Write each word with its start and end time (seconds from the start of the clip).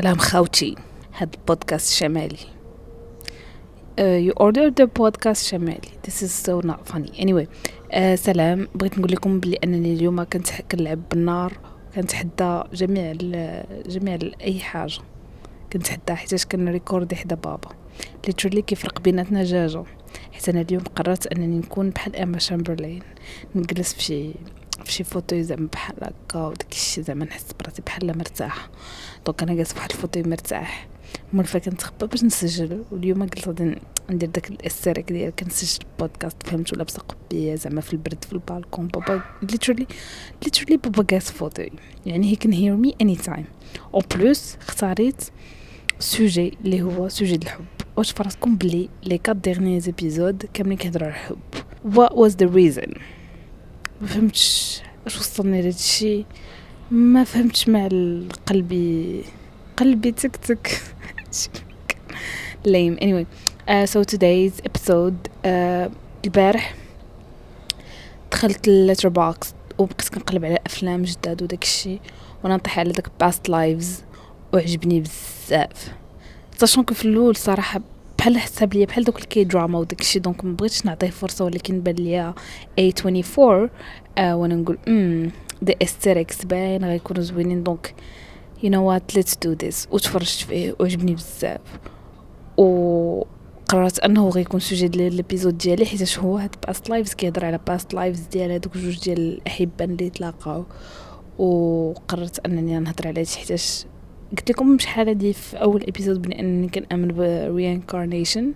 سلام 0.00 0.16
خوتي. 0.16 0.74
هاد 1.14 1.34
البودكاست 1.34 1.94
شمالي. 1.94 2.36
Uh, 3.98 4.28
you 4.28 4.32
ordered 4.42 4.74
the 4.82 4.86
podcast 4.86 5.42
شمالي. 5.42 5.88
This 6.06 6.22
is 6.22 6.32
so 6.46 6.60
not 6.60 6.92
funny. 6.92 7.18
Anyway 7.18 7.46
uh, 7.92 8.14
سلام. 8.14 8.68
بغيت 8.74 8.98
نقول 8.98 9.12
لكم 9.12 9.40
بلي 9.40 9.58
أنني 9.64 9.92
اليوم 9.92 10.22
كنت 10.22 10.48
كنلعب 10.72 11.08
بالنار 11.10 11.52
كنتحدى 11.94 12.62
جميع 12.72 13.12
جميع 13.86 14.18
أي 14.40 14.60
حاجة. 14.60 15.00
كنتحدى 15.72 16.14
حيتاش 16.14 16.46
كنريكوردي 16.46 17.16
حدا 17.16 17.36
بابا. 17.36 17.68
literally 18.26 18.62
كيفرق 18.62 19.00
بيناتنا 19.00 19.44
جاجة. 19.44 19.84
حيت 20.32 20.48
أنا 20.48 20.60
اليوم 20.60 20.82
قررت 20.96 21.26
أنني 21.26 21.58
نكون 21.58 21.90
بحال 21.90 22.16
Emma 22.16 22.38
Chamberlain 22.38 23.02
نجلس 23.54 23.94
فشي 23.94 24.34
فشي 24.84 25.04
fauteuil 25.04 25.42
زعما 25.42 25.68
بحال 25.72 25.96
هكا 26.02 26.46
وداك 26.46 26.72
الشيء 26.72 27.04
زعما 27.04 27.24
نحس 27.24 27.46
براسي 27.60 27.82
بحال 27.86 28.18
مرتاحه 28.18 28.70
donc 29.26 29.42
أنا 29.42 29.54
جالس 29.54 29.72
فواحد 29.72 29.90
ال 29.90 29.94
fauteuil 29.94 30.22
مرتاح. 30.22 30.88
مولفه 31.32 31.58
كنتخبى 31.58 32.06
باش 32.06 32.24
نسجل. 32.24 32.84
واليوم 32.90 33.22
قلت 33.22 33.48
غادي 33.48 33.74
ندير 34.10 34.28
داك 34.28 34.50
الاستيريك 34.50 35.12
ديال 35.12 35.34
كنسجل 35.34 35.84
بودكاست 35.98 36.36
فهمتوا 36.46 36.78
لابسة 36.78 36.98
قبية 36.98 37.54
زعما 37.54 37.80
في 37.80 37.92
البرد 37.92 38.24
في 38.24 38.32
البالكون. 38.32 38.86
بابا 38.86 39.22
literally 39.42 39.86
literally 40.44 40.76
بابا 40.76 41.02
جالس 41.10 41.30
fauteuil. 41.30 41.72
يعني 42.06 42.30
هي 42.30 42.36
كان 42.36 42.52
hear 42.52 42.76
me 42.76 42.94
any 43.00 43.16
time 43.16 43.44
ou 43.94 44.02
plus 44.14 44.56
اختاريت 44.68 45.24
sujet 45.98 46.58
اللي 46.64 46.82
هو 46.82 47.08
sujet 47.08 47.34
الحب. 47.34 47.64
واش 47.96 48.12
فراسكم 48.12 48.56
بلي 48.56 48.88
les 49.02 49.18
quatre 49.18 49.36
derniers 49.36 49.80
épisodes 49.80 50.46
كاملين 50.54 50.78
كيهضروا 50.78 51.08
على 51.08 51.14
الحب. 51.14 51.38
What 51.94 52.12
was 52.12 52.32
the 52.34 52.48
reason? 52.48 52.98
ما 54.00 54.06
فهمتش 54.06 54.80
اش 55.06 55.18
وصلني 55.18 55.62
لهذا 55.62 55.68
الشيء 55.68 56.26
ما 56.90 57.24
فهمتش 57.24 57.68
مع 57.68 57.88
قلبي 58.46 59.24
قلبي 59.76 60.12
تك 60.12 60.36
تك 60.36 60.82
lame. 62.66 62.96
Anyway 63.00 63.26
uh, 63.68 63.86
so 63.86 64.02
today's 64.02 64.60
episode 64.68 65.28
uh, 65.44 65.90
البارح 66.24 66.74
دخلت 68.32 68.68
ال 68.68 69.08
Letterboxd 69.08 69.54
وبقيت 69.78 70.08
كنقلب 70.08 70.44
على 70.44 70.58
أفلام 70.66 71.02
جداد 71.02 71.42
وداك 71.42 71.62
الشيء 71.62 72.00
وأنا 72.44 72.56
نطيح 72.56 72.78
على 72.78 72.92
داك 72.92 73.10
Past 73.20 73.48
Lives 73.48 74.04
وعجبني 74.54 75.00
بزاف. 75.00 75.92
sachant 76.56 76.84
في 76.84 77.04
الأول 77.04 77.36
صراحة 77.36 77.80
بحال 78.26 78.38
حساب 78.38 78.74
ليا 78.74 78.86
بحال 78.86 79.04
دوك 79.04 79.18
ال 79.18 79.44
K-drama 79.44 79.78
وداك 79.78 80.00
الشيء. 80.00 80.22
donc 80.22 80.44
ما 80.44 80.52
بغيتش 80.52 80.86
نعطيه 80.86 81.10
فرصة 81.10 81.44
ولكن 81.44 81.80
بان 81.80 81.94
ليا 81.94 82.34
A24 82.80 83.38
آه 84.18 84.36
وأنا 84.36 84.54
نقول 84.54 84.78
أمم 84.88 85.30
the 85.62 85.76
aesthetics 85.82 86.44
باين 86.44 86.84
غيكونوا 86.84 87.22
زوينين. 87.22 87.62
donc 87.62 87.94
you 88.62 88.66
know 88.66 88.82
what 88.90 89.18
let's 89.18 89.34
do 89.46 89.66
this. 89.66 89.92
وتفرجت 89.92 90.44
فيه 90.44 90.76
وعجبني 90.80 91.14
بزاف. 91.14 91.60
و 92.56 93.24
قررت 93.68 93.98
أنه 93.98 94.28
غيكون 94.28 94.60
sujet 94.60 94.88
ديال 94.88 95.12
ال 95.12 95.18
episode 95.18 95.58
ديالي 95.58 95.86
حيت 95.86 96.18
هو؟ 96.18 96.38
هاد 96.38 96.54
Past 96.66 96.90
Lives 96.90 97.14
كيهضر 97.14 97.44
على 97.44 97.60
past 97.66 97.94
lives 97.94 98.20
ديال 98.20 98.50
هادوك 98.50 98.76
جوج 98.76 99.04
ديال 99.04 99.18
الأحبة 99.18 99.84
اللي 99.84 100.10
تلاقاو. 100.10 100.64
وقررت 101.38 102.46
أنني 102.46 102.78
نهضر 102.78 103.08
هادشي 103.08 103.38
حيتاش 103.38 103.84
قلت 104.30 104.50
لكم 104.50 104.78
شحال 104.78 105.08
هادي 105.08 105.32
في 105.32 105.56
أول 105.56 105.82
episode 105.82 106.22
بأنني 106.22 106.68
كنامن 106.68 107.08
ب 107.08 107.18
reincarnation 107.18 108.52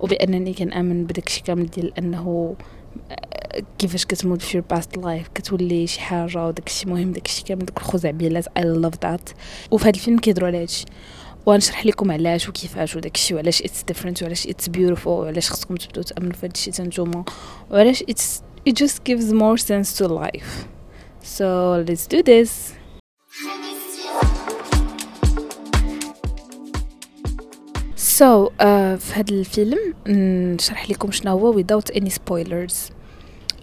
وبأنني 0.00 0.54
كنامن 0.54 1.04
بداكشي 1.04 1.42
كامل 1.42 1.66
ديال 1.66 1.98
أنه 1.98 2.56
كيفاش 3.78 4.04
كتموت 4.04 4.42
في 4.42 4.60
past 4.60 4.96
life 4.96 5.28
كتولي 5.34 5.86
شي 5.86 6.00
حاجة 6.00 6.46
وداكشي 6.46 6.88
مهم 6.88 7.12
داكشي 7.12 7.44
كامل 7.44 7.64
داك 7.64 7.78
الخزعبيلات 7.78 8.46
I 8.56 8.62
love 8.62 8.94
that 9.02 9.30
وفي 9.70 9.84
هذا 9.84 9.90
الفيلم 9.90 10.18
كيهضروا 10.18 10.48
على 10.48 10.62
هادشي 10.62 10.84
ونشرح 11.46 11.86
لكم 11.86 12.12
علاش 12.12 12.48
وكيفاش 12.48 12.96
وداك 12.96 13.14
الشيء 13.14 13.36
وعلاش 13.36 13.62
it's 13.62 13.82
different 13.82 14.22
وعلاش 14.22 14.46
it's 14.46 14.68
beautiful 14.68 15.24
وعلاش 15.24 15.50
خصكم 15.50 15.74
تبداو 15.74 16.02
تأمنوا 16.02 16.32
في 16.32 16.46
هذا 16.46 16.52
الشيء 16.54 16.72
تنتوما 16.72 17.24
وعلاش 17.70 18.02
اتس 18.02 18.42
it 18.66 18.74
just 18.74 19.04
gives 19.04 19.32
more 19.32 19.56
sense 19.56 19.96
to 19.96 20.08
life. 20.08 20.66
So 21.22 21.84
let's 21.86 22.06
do 22.08 22.22
this. 22.22 22.74
So, 28.16 28.22
uh, 28.22 28.96
في 28.96 29.12
هذا 29.12 29.30
الفيلم 29.30 29.94
نشرح 30.54 30.90
لكم 30.90 31.10
شنو 31.10 31.38
هو 31.38 31.62
without 31.62 31.94
any 31.94 32.10
spoilers. 32.10 32.92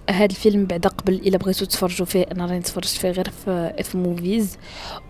هذا 0.09 0.25
الفيلم 0.25 0.65
بعدا 0.65 0.89
قبل 0.89 1.13
إلا 1.13 1.37
بغيتو 1.37 1.65
تفرجوا 1.65 2.05
فيه 2.05 2.21
أنا 2.21 2.45
راني 2.45 2.59
تفرجت 2.59 2.87
فيه 2.87 3.09
غير 3.11 3.29
في 3.29 3.73
FMovies 3.79 4.57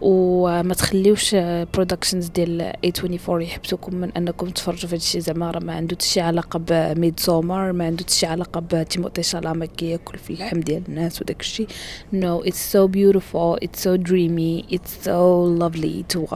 وما 0.02 0.74
تخليوش 0.74 1.36
productions 1.74 2.28
ديال 2.28 2.74
A24 2.88 3.30
يحبسوكم 3.30 3.96
من 3.96 4.12
أنكم 4.12 4.50
تفرجوا 4.50 4.90
في 4.90 4.96
هادشي 4.96 5.22
زعما 5.22 5.52
راه 5.52 5.60
ما 5.60 5.74
عنده 5.74 5.98
شي 6.00 6.22
علاقة 6.22 6.60
ب 6.60 7.20
Midsommar 7.20 7.72
ما 7.72 7.86
عنده 7.86 8.06
شي 8.08 8.26
علاقة 8.26 8.64
بتيموتي 8.72 9.24
شالامه 9.24 9.66
كياكل 9.66 10.18
في 10.18 10.34
اللحم 10.34 10.60
ديال 10.60 10.84
الناس 10.90 11.22
وداك 11.22 11.42
الشيء 11.42 11.68
no 12.16 12.48
it's 12.48 12.74
so 12.76 12.88
beautiful 12.88 13.58
it's 13.66 13.80
so 13.84 13.98
dreamy 14.10 14.76
it's 14.76 15.08
so 15.08 15.44
lovely 15.62 16.06
to 16.14 16.36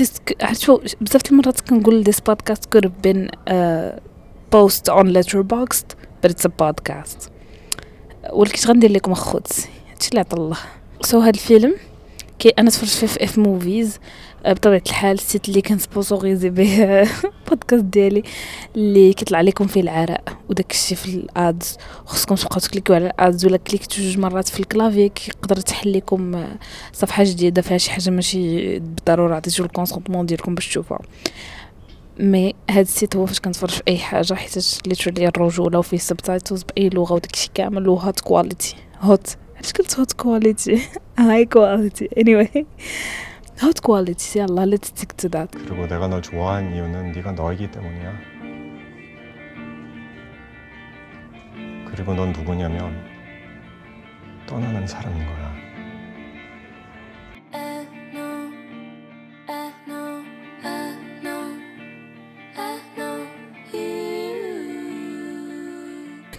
this 0.00 0.10
عرفتوا 0.40 0.78
بزاف 1.00 1.30
المرات 1.30 1.60
كنقول 1.60 2.04
could 2.74 2.84
have 2.84 3.06
been 3.06 3.28
a 3.50 4.00
post 4.54 4.92
on 4.92 5.06
letterboxd 5.14 5.86
but 6.22 6.30
it's 6.30 6.44
a 6.44 6.50
podcast. 6.62 7.30
ولكن 8.32 8.68
غندير 8.68 8.90
لكم 8.90 9.12
أخوتي 9.12 9.68
هادشي 9.92 10.08
اللي 10.08 10.20
عطا 10.20 10.36
الله. 10.36 10.56
so 11.02 11.18
هاد 11.18 11.34
الفيلم 11.34 11.74
كي 12.38 12.48
أنا 12.48 12.70
تفرجت 12.70 12.92
فيه 12.92 13.06
في 13.06 13.24
FMovies 13.24 13.98
بطبيعة 14.46 14.82
الحال 14.86 15.14
ال 15.14 15.21
site 15.21 15.48
اللي 15.48 15.60
كان 15.60 15.78
sponsorisé 15.78 16.50
به 16.50 17.08
بودكاست 17.48 17.84
ديالي 17.84 18.22
اللي 18.76 19.12
كيطلع 19.12 19.40
لكم 19.40 19.66
فيه 19.66 19.80
العراء 19.80 20.24
وداك 20.48 20.70
الشيء 20.70 20.98
في 20.98 21.14
ال 21.14 21.26
ads. 21.26 21.76
خصكم 22.04 22.34
تبقاو 22.34 22.60
تكليكيو 22.60 22.94
على 22.94 23.06
ال 23.06 23.16
ads 23.16 23.46
ولا 23.46 23.56
كليكتو 23.56 24.02
جوج 24.02 24.18
مرات 24.18 24.48
في 24.48 24.60
ال 24.60 24.66
clavier 24.66 25.08
كيقدر 25.08 25.56
تحل 25.56 25.92
لكم 25.92 26.44
صفحة 26.92 27.24
جديدة 27.24 27.62
فيها 27.62 27.78
شي 27.78 27.90
حاجة 27.90 28.10
ماشي 28.10 28.78
بالضرورة 28.78 29.34
عطيتو 29.34 29.64
ال 29.64 29.69
consentement 29.69 30.26
ديالكم 30.26 30.54
باش 30.54 30.68
تشوفوها. 30.68 31.00
mais 32.18 32.54
هاد 32.70 32.84
ال 32.84 32.90
site 32.90 33.16
هو 33.16 33.26
فاش 33.26 33.40
كنتفرج 33.40 33.70
في 33.70 33.82
أي 33.88 33.98
حاجة 33.98 34.34
حيت 34.34 34.86
literally 34.86 35.28
الرجولة 35.28 35.78
وفيه 35.78 35.96
subtitles 35.96 36.62
بأي 36.62 36.88
لغة 36.88 37.12
وداكشي 37.12 37.50
كامل 37.54 37.88
و 37.88 37.93
haute 37.93 38.20
quality 38.20 38.76
haute 39.00 39.36
علاش 39.56 39.72
قلت 39.72 39.98
haute 39.98 40.12
quality 40.12 40.82
high 41.18 41.44
quality 41.44 42.08
anyway. 42.08 42.64
hot 43.61 43.81
quality 43.81 44.39
يلا 44.39 44.65
let's 44.65 44.87
stick 44.87 45.15
to 45.17 45.29
that 45.29 45.57
그리고 45.57 45.87
내가 45.87 46.07
널 46.07 46.21
좋아한 46.21 46.73
이유는 46.73 47.11
네가 47.11 47.31
너이기 47.31 47.71
때문이야 47.71 48.13
그리고 51.91 52.13
넌 52.13 52.31
누구냐면 52.33 52.93
떠나는 54.47 54.85
사람인 54.87 55.25
거야 55.25 55.55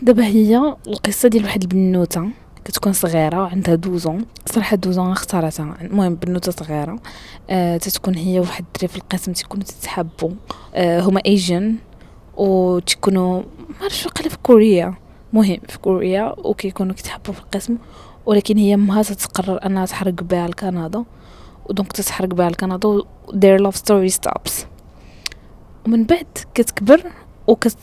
دابا 0.03 0.25
هي 0.25 0.77
القصه 0.87 1.29
ديال 1.29 1.45
واحد 1.45 1.63
البنوته 1.63 2.31
كتكون 2.66 2.94
صغيرة 2.94 3.42
وعندها 3.42 3.76
douze 3.76 4.07
ans 4.07 4.26
صراحة 4.46 4.76
douze 4.76 4.98
ans 4.98 5.12
اختارتها. 5.12 5.78
المهم 5.82 6.16
بنوتة 6.16 6.52
صغيرة. 6.52 7.00
آه 7.50 7.78
تتكون 7.78 8.16
هي 8.16 8.40
واحد 8.40 8.66
الدري 8.68 8.88
في 8.88 8.98
القسم 8.98 9.34
تيكونوا 9.34 9.66
تتحبوا 9.66 10.32
آه 10.76 11.02
هما 11.02 11.22
Asian 11.26 11.76
و 12.38 12.80
تيكونوا 12.80 13.42
ما 13.70 13.76
عرفتش 13.82 14.06
واقيلا 14.06 14.30
في 14.30 14.38
كوريا. 14.38 14.94
مهم 15.34 15.60
في 15.68 15.80
كوريا 15.80 16.36
وكيكونوا 16.38 16.96
كيتحبوا 16.96 17.34
في 17.34 17.40
القسم. 17.40 17.78
ولكن 18.26 18.58
هي 18.58 18.74
أمها 18.74 19.04
تتقرر 19.04 19.66
أنها 19.66 19.86
تحرق 19.86 20.24
بها 20.24 20.48
لكندا 20.48 21.04
ودونك 21.66 21.92
تتحرق 21.92 22.30
بها 22.30 22.50
لكندا 22.50 22.88
و 22.88 23.02
their 23.32 23.60
love 23.60 23.76
story 23.76 24.14
stops. 24.16 24.52
ومن 25.86 26.04
بعد 26.04 26.28
كتكبر 26.54 27.04
وكت 27.48 27.78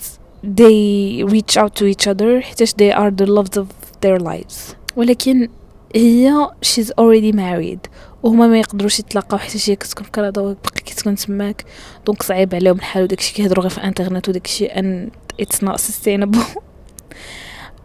they 0.44 1.25
reach 1.25 1.56
out 1.62 1.72
to 1.80 1.84
each 1.84 2.06
other 2.06 2.40
حيتاش 2.42 2.72
they 2.72 2.94
are 2.94 3.10
the 3.10 3.26
loves 3.26 3.58
of 3.58 3.66
their 4.06 4.22
lives. 4.22 4.74
ولكن 4.96 5.48
هي 5.94 6.48
she's 6.66 6.88
already 7.00 7.32
married. 7.36 7.90
وهما 8.22 8.46
ما 8.46 8.58
يقدروش 8.58 8.98
يتلاقاو 8.98 9.38
حيت 9.38 9.70
هي 9.70 9.76
كتكون 9.76 10.04
في 10.04 10.10
كندا 10.10 10.40
وباقي 10.40 10.80
كتكون 10.86 11.14
تماك. 11.14 11.64
donc 12.06 12.22
صعيب 12.22 12.54
عليهم 12.54 12.76
الحال 12.76 13.02
وداكشي 13.02 13.34
كيهضروا 13.34 13.62
غير 13.62 13.70
في 13.70 13.84
انترنت 13.84 14.28
وداكشي 14.28 14.66
and 14.66 15.10
it's 15.40 15.64
not 15.64 15.78
sustainable 15.78 16.38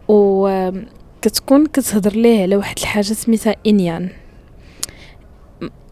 و 0.08 0.70
كتكون 1.22 1.66
كتهضر 1.66 2.12
ليه 2.12 2.42
على 2.42 2.56
واحد 2.56 2.78
الحاجة 2.78 3.04
سميتها 3.04 3.56
inyeon 3.66 4.08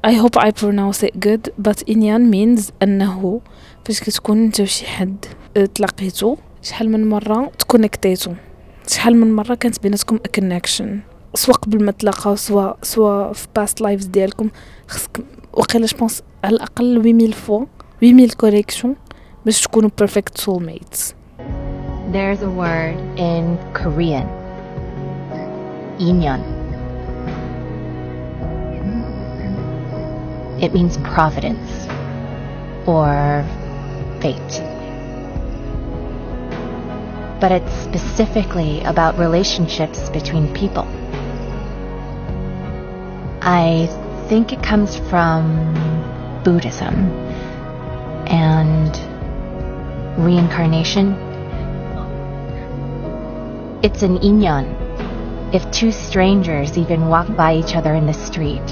I 0.06 0.10
hope 0.10 0.36
I 0.40 0.50
pronounce 0.50 1.02
it 1.06 1.28
good 1.28 1.68
but 1.68 1.88
inyeon 1.88 2.32
means 2.32 2.70
أنه 2.82 3.40
فاش 3.84 4.00
كتكون 4.00 4.44
انت 4.44 4.60
وشي 4.60 4.86
حد 4.86 5.24
تلاقيتو 5.74 6.36
شحال 6.62 6.90
من 6.90 7.08
مرة 7.08 7.52
تكونيكتيتو 7.58 8.32
شحال 8.86 9.16
من 9.16 9.36
مرة 9.36 9.54
كانت 9.54 9.82
بيناتكم 9.82 10.18
connection 10.34 11.00
سواء 11.34 11.56
قبل 11.56 11.84
ما 11.84 11.92
تلاقاو 11.92 12.36
سواء 12.36 12.78
سواء 12.82 13.32
في 13.32 13.46
past 13.56 13.80
lives 13.80 14.04
ديالكم 14.04 14.48
خصك 14.88 15.20
وقيلا 15.52 15.86
جبونس 15.86 16.22
على 16.44 16.56
الأقل 16.56 17.02
8000 17.02 17.44
فوا 17.46 17.64
8000 18.00 18.34
كوريكشن 18.34 18.94
باش 19.44 19.60
تكونوا 19.60 19.90
بيرفكت 19.98 20.38
سول 20.38 20.64
ميتس 20.66 21.14
There's 22.12 22.42
a 22.42 22.50
word 22.62 22.98
in 23.16 23.44
Korean. 23.72 24.28
Inyon. 25.98 26.42
It 30.64 30.74
means 30.74 30.98
providence 31.14 31.70
or 32.86 33.44
fate. 34.20 34.71
But 37.42 37.50
it's 37.50 37.72
specifically 37.82 38.82
about 38.84 39.18
relationships 39.18 40.08
between 40.10 40.54
people. 40.54 40.84
I 43.42 43.88
think 44.28 44.52
it 44.52 44.62
comes 44.62 44.96
from 45.10 45.74
Buddhism 46.44 46.94
and 48.28 48.96
reincarnation. 50.24 51.14
It's 53.82 54.02
an 54.02 54.18
inyan. 54.20 55.52
If 55.52 55.68
two 55.72 55.90
strangers 55.90 56.78
even 56.78 57.08
walk 57.08 57.34
by 57.34 57.56
each 57.56 57.74
other 57.74 57.92
in 57.92 58.06
the 58.06 58.14
street 58.14 58.62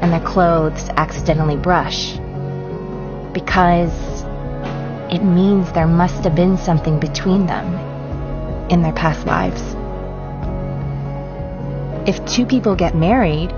and 0.00 0.10
their 0.10 0.24
clothes 0.26 0.88
accidentally 0.96 1.56
brush, 1.58 2.14
because 3.34 3.92
it 5.14 5.22
means 5.22 5.70
there 5.72 5.86
must 5.86 6.24
have 6.24 6.34
been 6.34 6.58
something 6.58 6.98
between 6.98 7.46
them 7.46 7.66
in 8.68 8.82
their 8.82 8.92
past 8.92 9.26
lives. 9.26 9.62
If 12.08 12.24
two 12.26 12.44
people 12.44 12.74
get 12.74 12.96
married, 12.96 13.50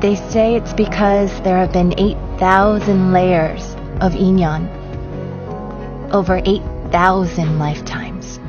they 0.00 0.16
say 0.30 0.56
it's 0.56 0.72
because 0.72 1.30
there 1.42 1.58
have 1.58 1.72
been 1.72 1.92
8,000 1.98 3.12
layers 3.12 3.74
of 4.00 4.12
inyeon 4.14 4.68
over 6.12 6.40
8,000 6.44 7.58
lifetimes. 7.58 8.40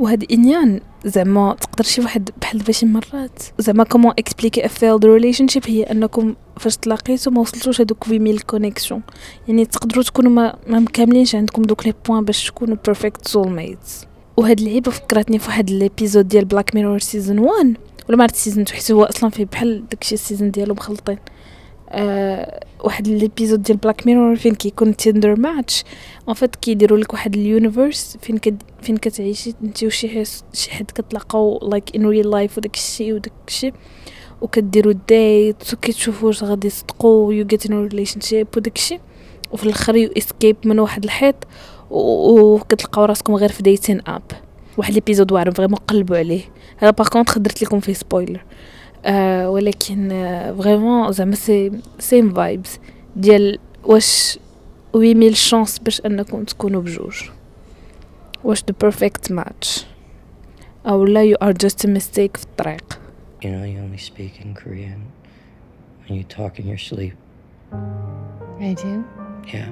وهاد 0.00 0.24
inyeon 0.30 0.80
زعما 1.04 1.54
تقدر 1.54 1.84
شي 1.84 2.00
واحد 2.00 2.30
بحال 2.40 2.58
دابا 2.58 2.72
شي 2.72 2.86
مرات. 2.86 3.42
زعما 3.58 3.84
comment 3.84 4.12
expliquer 4.18 4.64
a 4.64 4.68
failed 4.68 5.04
relationship 5.04 5.62
هي 5.66 5.82
أنكم 5.82 6.34
فاش 6.56 6.76
تلاقيتو 6.76 7.30
ما 7.30 7.40
وصلتوش 7.40 7.80
هذوك 7.80 8.04
8000 8.04 8.42
connexions 8.42 9.02
يعني 9.48 9.64
تقدروا 9.64 10.04
تكونوا 10.04 10.30
ما, 10.30 10.56
ما 10.66 10.78
مكاملينش 10.78 11.34
عندكم 11.34 11.62
دوك 11.62 11.86
les 11.86 11.94
points 12.08 12.24
باش 12.24 12.46
تكونوا 12.46 12.76
perfect 12.84 13.28
soulmates 13.28 14.06
وهاد 14.36 14.58
اللعيبة 14.60 14.90
فكرتني 14.90 15.38
في 15.38 15.48
واحد 15.48 15.70
l'épisode 15.70 16.28
ديال 16.28 16.44
Black 16.44 16.74
Mirror 16.74 16.98
season 16.98 17.38
1 17.38 17.76
ولا 18.08 18.16
ما 18.16 18.22
عرفت 18.22 18.36
season 18.36 18.62
2 18.62 18.80
حيت 18.80 18.92
هو 18.92 19.04
أصلا 19.04 19.30
فيه 19.30 19.44
بحال 19.44 19.88
داكشي 19.88 20.14
ال 20.14 20.19
season 20.19 20.50
ديالو 20.50 20.74
مخلطين. 20.74 21.18
أه 21.92 22.64
واحد 22.84 23.08
l'épisode 23.08 23.62
ديال 23.62 23.78
Black 23.78 24.06
Mirror 24.06 24.36
فين 24.36 24.54
كيكون 24.54 24.96
Tinder 24.96 25.36
match 25.40 25.84
en 26.28 26.34
fait 26.34 26.56
كيديروا 26.56 26.98
لك 26.98 27.12
واحد 27.12 27.34
ال 27.34 27.43
universe 27.43 28.16
فين 28.22 28.38
كد 28.38 28.62
فين 28.82 28.96
كتعيشي. 28.96 29.54
انت 29.62 29.84
وشي 29.84 30.24
شي 30.52 30.70
حد 30.70 30.90
كتلاقاو 30.94 31.68
like 31.68 31.96
in 31.96 32.06
real 32.06 32.30
life 32.30 32.58
وداك 32.58 32.74
الشيء 32.74 33.14
وداك 33.14 33.32
الشيء 33.48 33.72
وكديروا 34.40 34.94
date 35.08 35.72
وكتشوفوا 35.72 36.28
واش 36.28 36.44
غادي 36.44 36.66
يصدقوا. 36.66 37.34
you 37.34 37.44
get 37.44 37.66
in 37.66 37.82
relationship 37.82 38.46
وداك 38.56 38.76
الشيء 38.76 39.00
وفي 39.52 39.64
الآخر 39.64 39.96
you 39.96 40.10
escape 40.18 40.56
من 40.64 40.78
واحد 40.78 41.04
الحيط. 41.04 41.36
وكتلقاو 41.90 43.04
راسكم 43.04 43.34
غير 43.34 43.52
في 43.52 43.62
dating 43.62 44.00
app 44.06 44.22
واحد 44.76 44.92
l'épisode 44.94 45.32
واعر 45.32 45.50
vraiment 45.50 45.78
قلبوا 45.78 46.16
عليه. 46.16 46.42
هذا 46.76 46.90
par 46.90 47.08
contre 47.08 47.38
درت 47.38 47.62
لكم 47.62 47.80
فيه 47.80 47.92
spoiler 47.92 48.44
آه 49.05 49.49
ولكن 49.49 50.11
آه 50.11 50.51
فريمون 50.53 51.11
زعما 51.11 51.35
سي 51.35 51.71
سيم 51.99 52.33
فايبز 52.33 52.79
ديال 53.15 53.59
واش 53.83 54.39
8000 54.93 55.35
شانس 55.35 55.79
باش 55.79 56.01
انكم 56.05 56.43
تكونوا 56.43 56.81
بجوج 56.81 57.23
واش 58.43 58.61
the 58.61 58.87
perfect 58.87 59.31
match 59.31 59.83
او 60.87 61.05
لا 61.05 61.33
you 61.33 61.37
are 61.47 61.53
just 61.53 61.85
a 61.85 61.87
mistake 61.87 62.37
في 62.37 62.43
الطريق 62.43 62.99
You 63.43 63.51
know, 63.51 63.65
you 63.73 63.79
only 63.87 64.03
speak 64.11 64.33
in 64.43 64.49
Korean 64.61 65.01
when 66.01 66.13
you 66.17 66.23
talk 66.23 66.53
in 66.61 66.65
your 66.71 66.81
sleep. 66.89 67.15
I 68.69 68.73
do? 68.85 68.93
Yeah. 69.53 69.69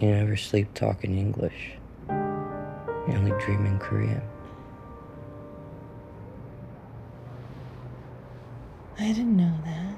You 0.00 0.08
never 0.20 0.36
sleep 0.36 0.68
talking 0.74 1.12
English. 1.26 1.60
You 3.06 3.12
only 3.20 3.34
dream 3.44 3.62
in 3.70 3.78
Korean. 3.78 4.22
I 9.01 9.13
didn't 9.13 9.35
know 9.35 9.51
that. 9.65 9.95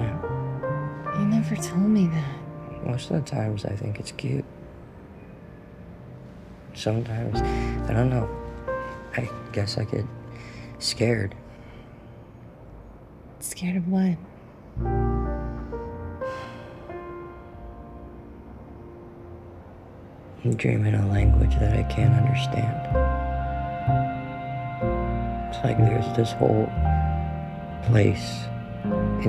Yeah. 0.00 1.20
You 1.20 1.26
never 1.26 1.54
told 1.54 1.86
me 1.86 2.08
that. 2.08 2.84
Most 2.84 3.08
of 3.12 3.24
the 3.24 3.30
times, 3.30 3.64
I 3.64 3.76
think 3.76 4.00
it's 4.00 4.10
cute. 4.10 4.44
Sometimes, 6.74 7.40
I 7.88 7.92
don't 7.92 8.10
know. 8.10 8.28
I 9.16 9.30
guess 9.52 9.78
I 9.78 9.84
get 9.84 10.04
scared. 10.80 11.36
Scared 13.38 13.76
of 13.76 13.86
what? 13.86 14.16
I'm 20.44 20.56
dreaming 20.56 20.94
a 20.94 21.06
language 21.06 21.54
that 21.60 21.72
I 21.72 21.84
can't 21.84 22.14
understand. 22.14 22.74
It's 25.54 25.64
like 25.64 25.78
there's 25.78 26.16
this 26.16 26.32
whole 26.32 26.68
place 27.90 28.26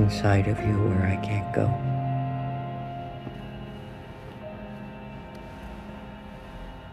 inside 0.00 0.46
of 0.52 0.58
you 0.66 0.76
where 0.86 1.04
I 1.14 1.16
can't 1.26 1.50
go. 1.58 1.66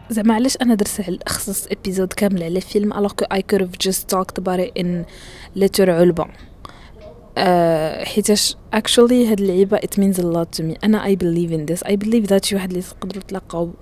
زعما 0.10 0.34
علاش 0.34 0.58
أنا 0.62 0.76
درت 0.76 1.02
على 1.08 1.20
أخصص 1.28 1.68
episode 1.68 2.14
كامل 2.14 2.44
على 2.44 2.62
فيلم 2.62 2.94
alors 2.94 3.12
que 3.12 3.26
I 3.26 3.42
could 3.42 3.72
just 3.82 4.10
talk 4.10 4.40
about 4.40 4.72
in 4.78 5.06
Letterboxd. 5.56 6.26
أه 7.38 8.04
حيتاش 8.04 8.56
actually 8.76 9.12
هاد 9.12 9.40
اللعيبة 9.40 9.78
it 9.78 10.00
means 10.00 10.18
a 10.18 10.24
lot 10.24 10.60
to 10.60 10.64
me. 10.64 10.78
أنا 10.84 11.06
I 11.06 11.16
believe 11.16 11.52
in 11.52 11.74
this. 11.74 11.88
I 11.90 11.96
believe 11.96 12.28
that 12.30 12.44
شي 12.44 12.56
واحد 12.56 12.70
اللي 12.70 12.82
تقدروا 12.82 13.24
تلاقاو 13.24 13.74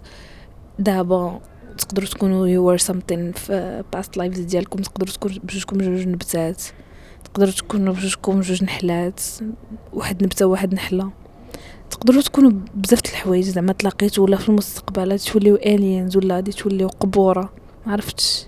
دابا 0.80 1.42
تقدروا 1.77 2.07
تكونوا 2.07 2.48
you 2.48 2.77
were 2.77 2.84
something 2.84 3.38
في 3.38 3.84
past 3.96 4.22
lives 4.22 4.39
ديالكم 4.39 4.82
تقدروا 4.82 5.13
تكونوا 5.13 5.38
بجوجكم 5.44 5.77
جوج 5.77 6.08
نبتات. 6.08 6.62
تقدروا 7.24 7.51
تكونوا 7.51 7.94
بجوجكم 7.94 8.42
جوج 8.42 8.63
نحلات 8.63 9.22
واحد 9.94 10.24
نبتة 10.24 10.46
وواحد 10.46 10.74
نحلة. 10.74 11.12
تقدروا 11.92 12.22
تكونوا 12.22 12.51
بزاف 12.75 13.00
الحوايج 13.06 13.44
زعما 13.44 13.74
تلاقيتوا 13.74 14.24
ولا 14.24 14.38
في 14.38 14.50
المستقبل 14.50 15.20
توليو 15.20 15.56
aliens 15.56 16.18
ولا 16.18 16.36
غادي 16.36 16.51
توليو 16.51 16.88
قبورة 16.88 17.54
ما 17.86 17.92
عرفتش 17.92 18.46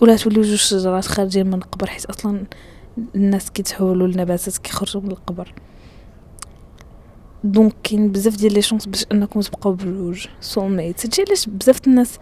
ولا 0.00 0.16
توليو 0.16 0.42
جوج 0.42 0.54
شجرات 0.54 1.06
خارجين 1.06 1.46
من 1.46 1.54
القبر 1.54 1.86
حيت 1.86 2.04
أصلا 2.04 2.44
الناس 3.14 3.50
كيتحولوا 3.50 4.06
لنباتات 4.06 4.58
كيخرجوا 4.58 5.02
من 5.02 5.10
القبر. 5.10 5.54
donc 7.44 7.74
كاين 7.82 8.12
بزاف 8.12 8.36
ديال 8.36 8.52
les 8.52 8.62
chances 8.62 8.86
باش 8.86 9.04
أنكم 9.12 9.40
تبقاو 9.40 9.72
بجوج 9.72 10.26
soulmates 10.40 11.06
هادشي 11.06 11.22
علاش 11.28 11.46
بزاف 11.48 11.86
الناس 11.86 12.18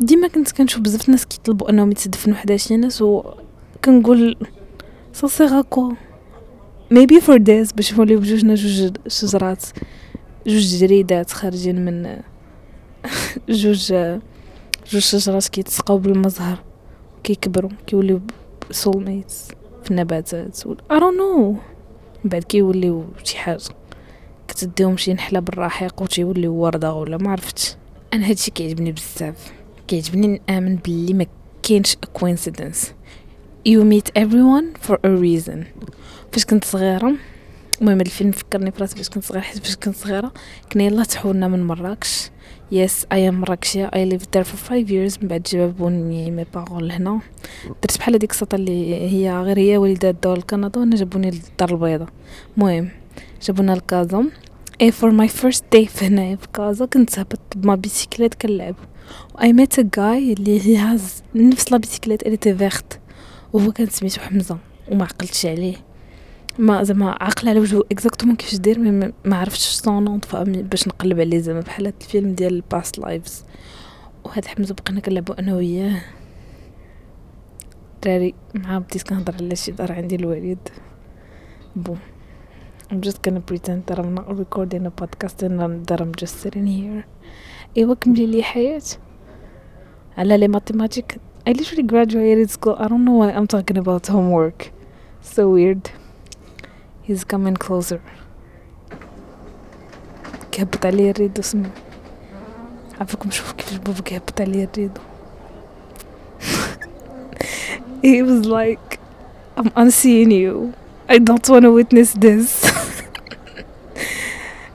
ديما 0.00 0.28
كنت 0.28 0.52
كنشوف 0.52 0.80
بزاف 0.82 1.06
الناس 1.06 1.26
كيطلبوا 1.26 1.70
أنهم 1.70 1.90
يتدفنوا 1.90 2.36
حدا 2.36 2.56
شي 2.56 2.76
ناس 2.76 3.02
وكنقول 3.02 4.36
c'est 5.12 5.62
quoi 5.62 5.92
maybe 6.90 7.20
for 7.20 7.36
us 7.36 7.72
باش 7.72 7.94
نوليو 7.94 8.20
بجوجنا 8.20 8.54
جوج 8.54 8.96
شجرات 9.06 9.64
جوج 10.46 10.76
جريدات 10.76 11.30
خارجين 11.30 11.84
من 11.84 12.20
جوج 13.48 13.94
جوج 14.90 15.02
شجرات 15.02 15.48
كيتسقاو 15.54 15.98
بالمزهر 15.98 16.58
كيكبروا 17.24 17.70
كيوليو 17.86 18.20
soulmates 18.70 19.48
في 19.84 19.90
النباتات 19.90 20.66
I 20.66 21.00
don't 21.00 21.16
know 21.16 21.56
من 22.24 22.30
بعد 22.30 22.44
كيوليو 22.44 23.04
شي 23.24 23.38
حاجة. 23.38 23.60
كتديهم 24.48 24.96
شي 24.96 25.14
نحلة 25.14 25.40
بالرحيق 25.40 26.02
وتيوليو 26.02 26.54
وردة 26.54 26.92
ولا 26.92 27.16
ما 27.16 27.30
عرفتش. 27.30 27.76
أنا 28.14 28.28
هادشي 28.28 28.50
كيعجبني 28.50 28.92
بزاف. 28.92 29.52
كيعجبني 29.88 30.40
نآمن 30.48 30.76
باللي 30.76 31.14
ما 31.14 31.26
كاينش 31.62 31.96
coincidence 32.12 32.92
you 33.68 33.84
meet 33.84 34.08
everyone 34.22 34.88
for 34.88 34.94
a 34.94 35.10
reason. 35.22 35.64
فاش 36.32 36.44
كنت 36.44 36.64
صغيرة 36.64 37.14
المهم 37.80 38.00
الفيلم 38.00 38.30
فكرني 38.30 38.70
براسي 38.70 38.96
فاش 38.96 39.08
كنت 39.08 39.24
صغيرة 39.24 39.42
حيت 39.42 39.58
فاش 39.58 39.76
كنت 39.76 39.96
صغيرة 39.96 40.32
كنا 40.72 40.84
يلا 40.84 41.04
تحولنا 41.04 41.48
من 41.48 41.66
مراكش. 41.66 42.30
yes 42.72 43.06
I 43.12 43.28
am 43.28 43.40
مراكشية 43.40 43.90
I 43.94 44.10
lived 44.10 44.22
there 44.36 44.44
for 44.44 44.70
five 44.70 44.88
years. 44.88 45.22
من 45.22 45.28
بعد 45.28 45.42
جابوني 45.42 46.30
mes 46.30 46.46
parents 46.54 46.82
لهنا. 46.82 47.20
درت 47.82 47.98
بحال 47.98 48.14
هذيك 48.14 48.30
السطة 48.30 48.54
اللي 48.54 48.94
هي 48.94 49.32
غير 49.32 49.58
هي 49.58 49.76
والدات 49.76 50.16
داو 50.22 50.34
لكندا 50.34 50.80
وأنا 50.80 50.96
جابوني 50.96 51.30
للدار 51.30 51.70
البيضاء. 51.70 52.08
المهم 52.56 52.88
جابونا 53.42 53.72
لكازا. 53.72 54.24
et 54.80 54.92
for 54.92 55.10
my 55.10 55.28
first 55.28 55.64
day 55.72 55.86
في 55.86 56.06
هنايا 56.06 56.36
في 56.36 56.48
كازا 56.54 56.86
كنت 56.86 57.18
هبط 57.18 57.40
ب 57.56 57.62
ma 57.62 57.74
bicyclette 57.74 58.34
كنلعب. 58.34 58.74
I 59.42 59.52
met 59.52 59.78
a 59.78 59.90
guy 59.96 60.32
اللي 60.32 60.66
هي 60.66 60.76
هاز 60.76 61.22
نفس 61.34 61.72
la 61.72 61.78
bicyclette 61.78 62.22
اللي 62.22 62.36
était 62.36 62.54
verte 62.54 62.99
وهو 63.52 63.72
كان 63.72 63.86
سميتو 63.86 64.20
حمزة 64.20 64.58
وما 64.88 65.04
عقلتش 65.04 65.46
عليه. 65.46 65.76
ما 66.58 66.82
زعما 66.82 67.10
عقل 67.10 67.48
على 67.48 67.60
وجهه 67.60 67.84
exactement 67.92 68.36
كيفاش 68.36 68.56
دير 68.56 68.78
mais 68.78 69.12
ما 69.24 69.36
عرفتش 69.36 69.66
son 69.66 70.04
nom 70.04 70.20
باش 70.44 70.88
نقلب 70.88 71.20
عليه 71.20 71.38
زعما 71.38 71.60
بحال 71.60 71.86
هاد 71.86 71.94
الفيلم 72.00 72.34
ديال 72.34 72.54
ال 72.54 72.63
Past 72.63 72.98
Lives 72.98 73.44
وهاد 74.24 74.46
حمزة 74.46 74.74
بقينا 74.74 75.00
كنلعبو 75.00 75.32
أنا 75.32 75.54
وياه. 75.54 76.02
دراري 78.02 78.34
مع 78.54 78.78
بديت 78.78 79.02
كنهضر 79.02 79.34
على 79.34 79.56
شي 79.56 79.72
دار 79.72 79.92
عندي 79.92 80.16
الوالد. 80.16 80.68
bon 81.76 81.98
that 82.90 83.98
I'm 83.98 84.14
not 84.14 84.28
recording 84.28 84.86
a 84.86 84.90
podcast 84.90 85.42
and 85.42 85.86
that 85.86 86.00
I'm 86.00 86.12
just 86.14 86.36
sitting 86.42 86.66
here. 86.66 87.04
إيوا 87.76 87.94
كملي 87.94 88.26
لي 88.26 88.42
حياة. 88.42 88.82
على 90.18 90.36
لي 90.36 90.48
ماتيماتيك 90.48 91.20
I 91.49 91.51
literally 91.51 91.83
graduated 91.83 92.49
school 92.49 92.75
I 92.79 92.87
don't 92.87 93.05
know 93.05 93.17
why 93.21 93.29
I'm 93.31 93.47
talking 93.47 93.77
about 93.77 94.07
homework 94.07 94.71
so 95.21 95.49
weird 95.49 95.91
he's 97.03 97.23
coming 97.23 97.55
closer 97.55 98.01
كهبط 100.51 100.85
عليا 100.85 101.11
الريدو 101.11 101.41
سمع 101.41 101.69
عافاكم 102.99 103.31
شوفوا 103.31 103.53
كيفاش 103.57 103.77
بابا 103.77 104.01
كيهبط 104.01 104.41
عليا 104.41 104.67
الريدو 104.73 105.01
he 108.03 108.21
was 108.21 108.45
like 108.45 108.99
I'm 109.57 109.71
unseeing 109.75 110.31
you 110.31 110.73
I 111.09 111.17
don't 111.17 111.49
want 111.49 111.63
to 111.63 111.71
witness 111.71 112.13
this 112.13 112.49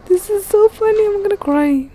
this 0.08 0.24
is 0.30 0.46
so 0.46 0.68
funny 0.68 1.02
I'm 1.06 1.22
gonna 1.22 1.36
cry 1.36 1.88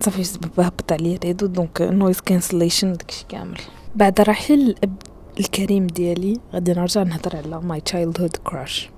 صافي 0.00 0.38
بابا 0.38 0.68
هبط 0.68 0.92
عليا 0.92 1.16
الريدو 1.16 1.46
دونك 1.46 1.82
نويز 1.82 2.20
كانسليشن 2.20 2.92
داكشي 2.92 3.24
كامل 3.28 3.60
بعد 3.95 4.21
رحيل 4.21 4.59
الأب 4.61 4.95
الكريم 5.39 5.87
ديالي 5.87 6.39
غادي 6.53 6.71
نرجع 6.71 7.03
نهضر 7.03 7.35
على 7.35 7.61
my 7.61 7.81
child 7.81 8.35
crush 8.43 8.89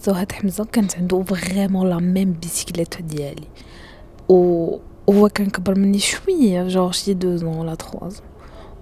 so 0.00 0.12
هاد 0.12 0.32
حمزة 0.32 0.64
كانت 0.64 0.96
عنده 0.96 1.22
vraiment 1.22 1.90
la 1.90 1.98
même 1.98 2.32
bicyclette 2.32 3.02
ديالي. 3.02 3.46
و 4.28 4.76
هو 5.10 5.28
كان 5.28 5.50
كبر 5.50 5.78
مني 5.78 5.98
شوية 5.98 6.68
جوغ 6.68 6.92
شي 6.92 7.14
deux 7.14 7.36
ans 7.36 7.56
ولا 7.56 7.74
trois 7.74 8.08
ans 8.08 8.26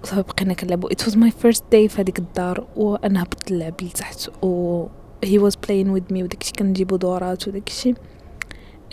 وصافي 0.03 0.21
بقينا 0.21 0.53
كنلعبو. 0.53 0.87
it 0.87 1.03
was 1.03 1.17
my 1.17 1.31
first 1.31 1.63
day 1.71 1.87
في 1.87 2.01
هذيك 2.01 2.19
الدار 2.19 2.67
وأنا 2.75 3.23
هبطت 3.23 3.51
نلعب 3.51 3.73
لتحت. 3.81 4.29
و 4.43 4.85
he 5.23 5.39
was 5.39 5.55
playing 5.55 5.89
with 5.89 6.01
me 6.11 6.23
وداكشي 6.23 6.51
كنجيبو 6.51 6.95
دورات 6.95 7.47
وداكشي. 7.47 7.93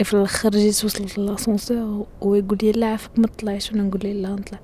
في 0.03 0.15
الآخر 0.15 0.51
جيت 0.51 0.85
وصلت 0.85 1.19
ل 1.19 1.26
l'ascenseur 1.26 2.07
ويقول 2.21 2.59
لي 2.63 2.73
لا 2.73 2.87
عافاك 2.87 3.19
ما 3.19 3.27
تطلعيش 3.27 3.71
وأنا 3.71 3.83
نقول 3.83 4.01
لا 4.01 4.29
نطلع. 4.29 4.59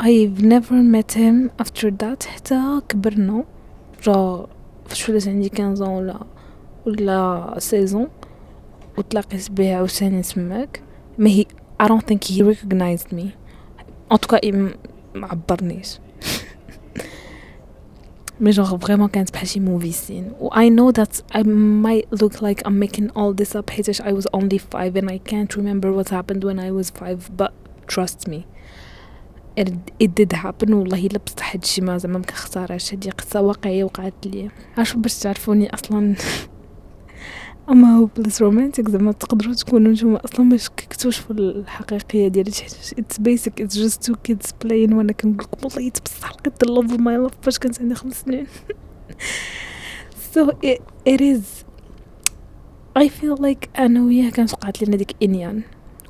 I've 0.00 0.42
never 0.42 0.74
met 0.74 1.12
him 1.12 1.50
after 1.58 1.90
that 1.90 2.24
حتى 2.26 2.80
كبرنا 2.88 3.44
جا 4.02 4.46
فاش 4.86 5.08
ولات 5.08 5.28
عندي 5.28 5.50
15 5.58 5.90
ولا 5.90 6.20
ولا 6.86 7.54
سيزون 7.58 8.08
وتلاقيت 8.98 9.50
به 9.50 9.74
عاوتاني 9.74 10.22
تماك 10.22 10.82
ما 11.18 11.28
هي 11.30 11.44
I 11.82 11.86
don't 11.86 12.06
think 12.06 12.24
he 12.24 12.42
recognized 12.42 13.12
me 13.12 13.26
en 14.10 14.18
tout 14.18 14.36
cas 14.36 14.54
ما 15.14 15.26
عبرنيش 15.26 15.98
مي 18.40 18.50
جونغ 18.50 18.78
فريمون 18.78 19.08
كانت 19.08 19.32
بحال 19.32 19.48
شي 19.48 19.60
موفي 19.60 19.92
سين 19.92 20.32
و 20.40 20.50
I 20.50 20.68
know 20.68 20.92
that 21.00 21.38
I 21.38 21.42
might 21.42 22.22
look 22.22 22.42
like 22.42 22.62
I'm 22.68 22.78
making 22.78 23.10
all 23.10 23.32
this 23.42 23.56
up 23.56 23.70
حيتاش 23.70 24.02
I 24.02 24.12
was 24.12 24.26
only 24.32 24.58
five 24.58 24.96
and 24.96 25.10
I 25.10 25.18
can't 25.30 25.56
remember 25.56 25.92
what 25.92 26.08
happened 26.08 26.44
when 26.44 26.58
I 26.58 26.70
was 26.70 26.90
five 26.90 27.30
but 27.36 27.52
trust 27.94 28.28
me 28.28 28.46
Did 30.03 30.33
happen 30.33 30.69
والله 30.69 31.05
إلا 31.05 31.19
بصح 31.25 31.55
هادشي 31.55 31.81
ما 31.81 31.97
زعما 31.97 32.17
ما 32.17 32.25
كنختارهاش 32.25 32.93
هادي 32.93 33.09
قصة 33.09 33.41
واقعية 33.41 33.83
وقعت 33.83 34.13
لي. 34.25 34.49
عارفوا 34.77 35.01
باش 35.01 35.19
تعرفوني 35.19 35.73
أصلا؟ 35.73 36.15
I'm 37.69 37.97
a 37.97 38.02
hopeless 38.02 38.41
romantic 38.41 38.89
زعما 38.89 39.11
تقدروا 39.11 39.53
تكونوا 39.53 39.91
نتوما 39.91 40.25
أصلا 40.25 40.45
ما 40.45 40.57
شككتوش 40.57 41.17
في 41.17 41.31
الحقيقية 41.31 42.27
ديالي. 42.27 42.51
it's 42.99 43.19
basic 43.19 43.61
it's 43.61 43.77
just 43.77 44.03
two 44.03 44.15
kids 44.15 44.53
playing 44.63 44.93
وأنا 44.93 45.13
كنقول 45.13 45.37
لكم 45.37 45.67
والله 45.67 45.91
بصح 46.05 46.31
لقيت 46.31 46.63
ال 46.63 46.67
love 46.67 46.83
of 46.83 46.91
my 46.91 47.17
life 47.17 47.31
فاش 47.41 47.59
كانت 47.59 47.81
عندي 47.81 47.95
خمس 47.95 48.21
سنين. 48.21 48.47
so 50.33 50.49
it 50.49 51.21
is 51.21 51.65
I 52.97 53.09
feel 53.09 53.41
like 53.41 53.69
أنا 53.79 54.03
وياه 54.03 54.29
كانت 54.29 54.53
وقعت 54.53 54.83
لنا 54.83 54.95
ديك 54.95 55.15
inyeon. 55.23 55.61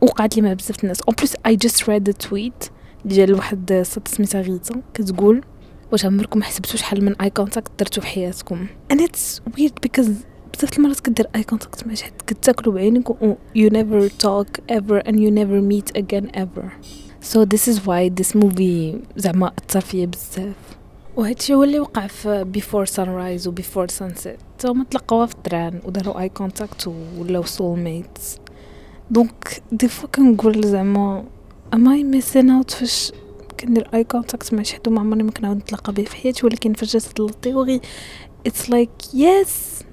وقعت 0.01 0.35
لي 0.35 0.41
مع 0.41 0.53
بزاف 0.53 0.83
الناس. 0.83 1.01
en 1.01 1.15
plus 1.15 1.35
I 1.45 1.55
just 1.55 1.89
read 1.89 2.09
the 2.09 2.11
tweet 2.11 2.63
ديال 3.05 3.33
واحد 3.33 3.81
صوت 3.85 4.07
سميتها 4.07 4.41
غيتا 4.41 4.81
كتقول 4.93 5.41
واش 5.91 6.05
عمركم 6.05 6.43
حسبتوا 6.43 6.75
شحال 6.75 7.05
من 7.05 7.21
eye 7.21 7.29
contact 7.29 7.71
درتو 7.79 8.01
في 8.01 8.07
حياتكم؟ 8.07 8.67
And 8.93 8.97
it's 8.97 9.39
weird 9.57 9.87
because 9.87 10.09
بزاف 10.53 10.77
المرات 10.77 10.99
كدير 10.99 11.27
eye 11.35 11.43
contact 11.43 11.87
مع 11.87 11.93
شي 11.93 12.05
حد 12.05 12.11
كتاكلوا 12.27 12.73
بعينك 12.73 13.09
و 13.09 13.35
you 13.57 13.69
never 13.69 14.09
talk 14.09 14.75
ever 14.75 15.01
and 15.07 15.15
you 15.15 15.31
never 15.31 15.61
meet 15.71 15.97
again 16.01 16.27
ever. 16.35 16.65
So 17.33 17.45
this 17.45 17.67
is 17.67 17.77
why 17.87 18.09
this 18.21 18.35
movie 18.35 18.95
زعما 19.17 19.51
أثر 19.69 19.81
فيا 19.81 20.05
بزاف. 20.05 20.55
وهادشي 21.15 21.53
هو 21.53 21.63
اللي 21.63 21.79
وقع 21.79 22.07
في 22.07 22.43
Before 22.43 22.85
Sunrise 22.85 23.47
و 23.47 23.53
Before 23.53 23.87
Sunset 23.87 24.39
هما 24.65 24.83
تلقاوها 24.83 25.25
في 25.25 25.35
ال 25.35 25.43
train 25.43 25.81
وداروا 25.85 26.19
eye 26.19 26.29
contact 26.29 26.93
ولاو 27.17 27.43
soulmates 27.43 28.37
donc 29.11 29.61
des 29.71 29.87
fois 29.87 30.09
كنقول 30.09 30.67
زعما 30.67 31.23
am 31.73 31.87
I 31.87 32.03
missing 32.03 32.49
out 32.49 32.71
فاش 32.71 33.11
كندير 33.59 33.89
eye 33.93 34.03
contact 34.03 34.53
مع 34.53 34.63
شي 34.63 34.75
حد 34.75 34.87
وما 34.87 34.99
عمرني 34.99 35.23
ما 35.23 35.31
كنعاود 35.31 35.57
نتلاقى 35.57 35.93
به 35.93 36.03
في 36.03 36.15
حياتي 36.15 36.45
ولكن 36.45 36.73
فاش 36.73 36.93
جات 36.93 37.19
ال 37.19 37.28
theory 37.28 37.81
it's 38.49 38.69
like 38.69 39.13
yes 39.13 39.83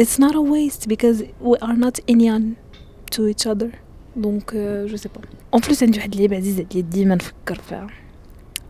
it's 0.00 0.18
not 0.18 0.34
a 0.34 0.40
waste 0.40 0.88
because 0.88 1.22
we 1.40 1.56
are 1.62 1.76
not 1.76 2.00
inyeon 2.08 2.56
to 3.14 3.20
each 3.28 3.46
other. 3.46 3.68
donc 4.16 4.56
je 4.86 4.96
sais 4.96 5.08
pas 5.08 5.20
en 5.54 5.60
plus 5.60 5.82
عندي 5.82 5.98
واحد 5.98 6.12
اللعيبه 6.12 6.36
عزيزة 6.36 6.66
عليا 6.70 6.82
ديما 6.82 7.14
نفكر 7.14 7.58
فيها. 7.68 7.86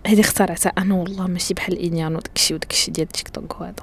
هذه 0.07 0.21
اخترعتها 0.21 0.73
أنا 0.79 0.95
والله 0.95 1.27
ماشي 1.27 1.55
بحال 1.55 1.77
ال 1.77 1.83
inyeon 1.83 2.17
وداكشي 2.17 2.55
وداكشي 2.55 2.91
ديال 2.91 3.09
تيك 3.09 3.29
توك 3.29 3.61
وهذا 3.61 3.75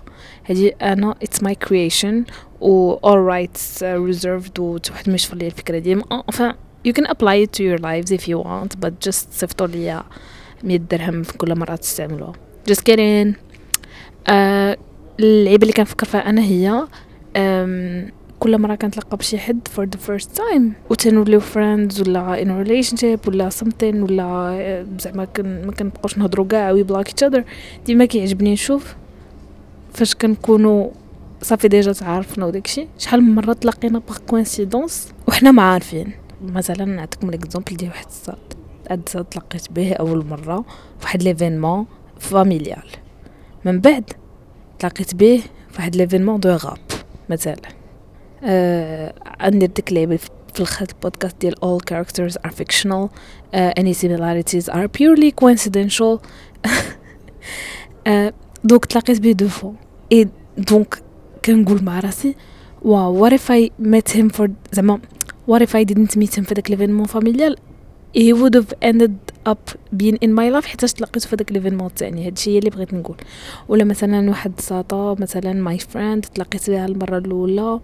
هذه 0.43 0.71
أنا 0.81 1.15
it's 1.21 1.43
my 1.43 1.55
creation 1.55 2.25
و 2.61 2.95
all 2.95 3.31
rights 3.33 3.79
reserved 3.81 4.59
واحد 4.59 5.09
ما 5.09 5.15
يشفر 5.15 5.37
لي 5.37 5.47
الفكرة 5.47 5.79
ديما 5.79 6.23
enfin 6.31 6.53
you 6.87 6.91
can 6.93 7.05
apply 7.05 7.35
it 7.45 7.51
to 7.57 7.63
your 7.63 7.79
lives 7.79 8.11
if 8.11 8.27
you 8.27 8.37
want 8.37 8.79
but 8.85 9.09
just 9.09 9.31
صيفطوا 9.31 9.67
لي 9.67 10.03
100 10.63 10.77
درهم 10.77 11.23
في 11.23 11.37
كل 11.37 11.59
مرة 11.59 11.75
تستعملوها 11.75 12.33
just 12.69 12.81
kidding 12.89 13.33
uh, 14.29 14.77
اللعيبه 15.19 15.61
اللي 15.61 15.73
كنفكر 15.73 16.07
فيها 16.07 16.29
أنا 16.29 16.41
هي 16.41 16.87
كل 18.39 18.57
مرة 18.57 18.75
كنتلاقى 18.75 19.17
بشي 19.17 19.37
حد 19.37 19.67
for 19.75 19.81
the 19.81 19.99
first 20.09 20.27
time. 20.27 20.61
وتنوليو 20.89 21.41
friends 21.41 21.99
ولا 21.99 22.43
in 22.43 22.47
a 22.47 22.67
relationship 22.67 23.27
ولا 23.27 23.49
something 23.49 23.95
ولا 23.95 24.23
آه، 24.23 24.85
زعما 24.99 25.27
ما 25.37 25.71
كنبقاوش 25.71 26.17
نهضروا 26.17 26.47
كاع 26.47 26.75
we 26.75 26.85
block 26.87 27.07
each 27.07 27.29
other. 27.29 27.41
ديما 27.85 28.05
كيعجبني 28.05 28.53
نشوف 28.53 28.95
فاش 29.93 30.15
كنكونوا 30.15 30.89
صافي 31.41 31.67
ديجا 31.67 31.93
تعارفنا 31.93 32.45
وداكشي. 32.45 32.87
شحال 32.97 33.21
من 33.21 33.35
مرة 33.35 33.53
تلاقينا 33.53 33.99
par 33.99 34.17
coïncidence 34.17 35.13
وحنا 35.27 35.51
ما 35.51 35.61
عارفين. 35.61 36.22
مثلا 36.43 36.85
نعطيكم 36.85 37.31
l'exemple 37.31 37.75
ديال 37.75 37.89
واحد 37.89 38.05
الصاد 38.05 38.53
هاد 38.91 39.01
الصاد 39.07 39.25
تلاقيت 39.25 39.71
به 39.71 39.93
أول 39.93 40.25
مرة 40.25 40.65
فواحد 40.99 41.23
l'événement 41.23 41.85
familial 42.19 42.87
من 43.65 43.79
بعد 43.79 44.03
تلاقيت 44.79 45.15
به 45.15 45.43
فواحد 45.71 45.95
l'événement 45.95 46.39
de 46.39 46.49
rap 46.49 46.77
مثلا. 47.29 47.55
آه 48.43 49.13
عندي 49.39 49.67
ديك 49.67 49.89
اللعبة 49.89 50.17
في 50.53 50.59
الخط 50.59 50.89
البودكاست 50.93 51.41
ديال 51.41 51.55
all 51.55 51.79
characters 51.93 52.33
are 52.47 52.51
fictional. 52.51 53.09
uh, 53.53 53.71
any 53.77 53.93
similarities 53.93 54.69
are 54.69 54.87
purely 54.87 55.31
coincidental. 55.31 56.21
uh, 58.07 58.31
donc 58.63 58.85
تلاقيت 58.85 59.19
بيه 59.19 59.31
deux 59.31 59.47
fois 59.47 59.71
et 60.11 60.27
donc 60.57 61.01
كنقول 61.45 61.83
مع 61.83 61.99
راسي 61.99 62.35
wow 62.81 63.29
what 63.29 63.33
if 63.33 63.41
I 63.49 63.69
met 63.85 64.13
him 64.13 64.29
for 64.37 64.49
زعما 64.71 64.99
what 65.47 65.61
if 65.61 65.75
I 65.75 65.83
didn't 65.83 66.15
meet 66.15 66.35
him 66.35 66.43
في 66.43 66.53
داك 66.53 66.71
l'événement 66.71 67.05
familial 67.05 67.55
he 68.17 68.33
would 68.33 68.55
have 68.55 68.73
ended 68.91 69.15
up 69.49 69.71
being 69.97 70.17
in 70.25 70.29
my 70.39 70.49
life 70.55 70.65
حيتاش 70.65 70.93
تلاقيتو 70.93 71.29
في 71.29 71.35
داك 71.35 71.51
l'événement 71.51 71.87
الثاني 71.87 72.27
هادشي 72.27 72.51
هي 72.51 72.57
اللي 72.57 72.69
بغيت 72.69 72.93
نقول. 72.93 73.17
ولا 73.67 73.83
مثلا 73.83 74.29
واحد 74.29 74.59
ساطا 74.59 75.15
مثلا 75.19 75.53
my 75.53 75.79
friend 75.79 76.25
تلاقيت 76.25 76.69
بها 76.69 76.85
المرة 76.85 77.17
الأولى 77.17 77.79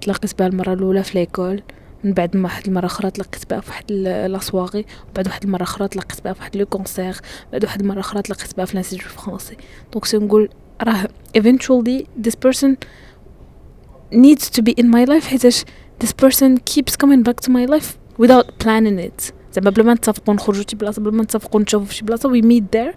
تلاقيت 0.00 0.38
بها 0.38 0.46
المرة 0.46 0.72
الأولى 0.72 1.02
في 1.02 1.18
l'école 1.18 1.62
من 2.04 2.12
بعد 2.12 2.36
ما 2.36 2.44
واحد 2.44 2.66
المرة 2.66 2.86
أخرى 2.86 3.10
تلاقيت 3.10 3.50
بها 3.50 3.60
في 3.60 3.70
واحد 3.70 3.92
la 4.32 4.45
soirée 4.45 4.84
وبعد 5.10 5.26
واحد 5.26 5.44
المرة 5.44 5.62
أخرى 5.62 5.88
تلاقيت 5.88 6.24
بها 6.24 6.32
في 6.32 6.40
واحد 6.40 6.56
le 6.56 6.66
concert 6.66 7.16
بعد 7.52 7.64
واحد 7.64 7.80
المرة 7.80 8.00
أخرى 8.00 8.22
تلاقيت 8.22 8.56
بها 8.56 8.64
في 8.64 8.74
l'Institut 8.74 9.08
français 9.08 9.56
donc 9.92 10.04
سنقول 10.04 10.48
راه 10.82 11.08
eventually 11.38 12.04
this 12.26 12.34
person 12.46 12.70
needs 14.14 14.50
to 14.56 14.62
be 14.62 14.72
in 14.82 14.86
my 14.86 15.04
life 15.10 15.24
حيتاش 15.24 15.64
this 16.03 16.13
person 16.23 16.57
keeps 16.71 16.95
coming 16.95 17.23
back 17.23 17.39
to 17.45 17.49
my 17.49 17.65
life 17.65 17.97
without 18.17 18.47
planning 18.63 18.99
it 18.99 19.33
زعما 19.53 19.69
بلا 19.69 19.83
ما 19.83 19.93
نتفقوا 19.93 20.33
نخرجوا 20.33 20.63
شي 20.69 20.75
بلاصه 20.75 21.01
بلا 21.01 21.11
ما 21.11 21.23
نتفقوا 21.23 21.61
نشوفوا 21.61 21.87
في 21.87 21.95
شي 21.95 22.05
بلاصه 22.05 22.29
we 22.29 22.41
meet 22.41 22.63
there 22.71 22.93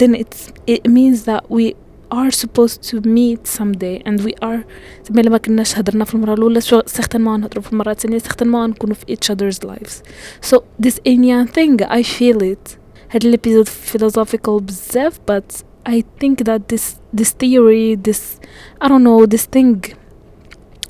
then 0.00 0.14
it's 0.14 0.52
it 0.66 0.90
means 0.90 1.24
that 1.24 1.42
we 1.50 1.74
are 2.10 2.30
supposed 2.30 2.82
to 2.90 3.00
meet 3.18 3.46
someday 3.46 4.02
and 4.06 4.20
we 4.20 4.32
are 4.42 4.64
زعما 5.08 5.20
الا 5.20 5.30
ما 5.30 5.38
كناش 5.38 5.78
هضرنا 5.78 6.04
في 6.04 6.14
المره 6.14 6.34
الاولى 6.34 6.60
سيغتانمون 6.60 7.40
نهضروا 7.40 7.62
في 7.62 7.72
المره 7.72 7.90
الثانيه 7.90 8.18
سيغتانمون 8.18 8.70
نكونوا 8.70 8.94
في 8.94 9.16
each 9.16 9.34
other's 9.34 9.68
lives 9.68 10.02
so 10.50 10.56
this 10.86 10.94
Indian 11.04 11.46
thing 11.46 11.86
I 11.86 12.02
feel 12.02 12.42
it 12.42 12.76
هاد 13.10 13.24
الابيزود 13.24 13.68
philosophical 13.68 14.50
بزاف 14.62 15.20
but 15.30 15.62
I 15.88 16.02
think 16.20 16.44
that 16.44 16.60
this 16.68 16.96
this 17.20 17.30
theory 17.42 17.96
this 18.08 18.22
I 18.80 18.88
don't 18.88 19.04
know 19.08 19.26
this 19.26 19.46
thing 19.56 19.78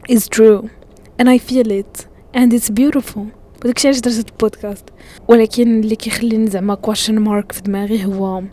is 0.09 0.29
true 0.29 0.71
And 1.20 1.28
I 1.30 1.38
feel 1.38 1.72
it 1.72 2.08
and 2.34 2.54
it's 2.54 2.70
beautiful 2.70 3.22
وداكشي 3.66 3.88
علاش 3.88 4.00
درت 4.00 4.30
البودكاست 4.30 4.86
ولكن 5.28 5.80
اللي 5.80 5.96
كيخليني 5.96 6.48
زعما 6.48 6.78
question 6.88 7.20
mark 7.28 7.54
في 7.54 7.62
دماغي 7.62 8.06
هو 8.06 8.44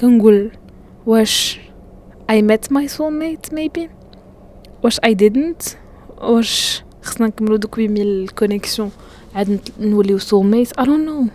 كنقول 0.00 0.50
واش 1.06 1.60
I 2.32 2.34
met 2.42 2.72
my 2.76 2.86
soulmate 2.88 3.54
maybe 3.54 3.80
واش 4.84 5.00
I 5.00 5.10
didn't 5.22 5.74
واش 6.22 6.82
خصنا 7.02 7.26
نكملو 7.26 7.56
دوك 7.56 7.76
huit 7.76 7.89
mille 7.89 8.06
ال 8.06 8.14
connexion 8.14 8.90
عاد 9.34 9.60
نوليو 9.80 10.18
soulmate 10.18 10.80
I 10.80 10.84
don't 10.84 11.08
know 11.08 11.30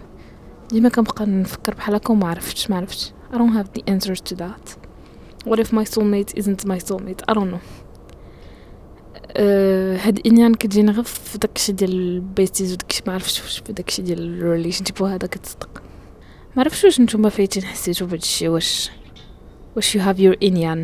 ديما 0.72 0.90
كنبقى 0.90 1.26
نفكر 1.26 1.74
بحال 1.74 1.96
هكا 1.96 2.12
وما 2.12 2.28
عرفتش 2.28 2.70
ما 2.70 2.78
عرفتش 2.78 3.12
I 3.34 3.36
don't 3.36 3.54
have 3.58 3.68
the 3.80 3.84
answers 3.94 4.20
to 4.32 4.36
that 4.36 4.76
what 5.50 5.60
if 5.60 5.68
my 5.74 5.86
soulmate 5.96 6.34
isn't 6.40 6.66
my 6.68 6.80
soulmate 6.90 7.22
I 7.32 7.34
don't 7.34 7.52
know 7.52 7.62
أه 7.62 7.81
هاد 9.97 10.21
انيان 10.27 10.55
كتجيني 10.55 10.91
غير 10.91 11.05
في 11.05 11.39
داكشي 11.39 11.73
ديال 11.73 11.93
البيتيز 11.93 12.73
وداكشي 12.73 13.03
ما 13.07 13.13
عرفتش 13.13 13.43
واش 13.43 13.59
في 13.59 13.73
داكشي 13.73 14.03
ديال 14.03 14.19
الريليشن 14.39 14.85
شيب 14.85 15.01
وهذا 15.01 15.27
كتصدق 15.27 15.83
ما 16.57 16.63
عرفتش 16.63 16.85
واش 16.85 17.01
نتوما 17.01 17.29
فايتين 17.29 17.65
حسيتو 17.65 18.07
بهادشي 18.07 18.49
واش 18.49 18.91
واش 19.77 19.97
you 19.97 20.01
have 20.01 20.19
your 20.19 20.49
inyan 20.49 20.79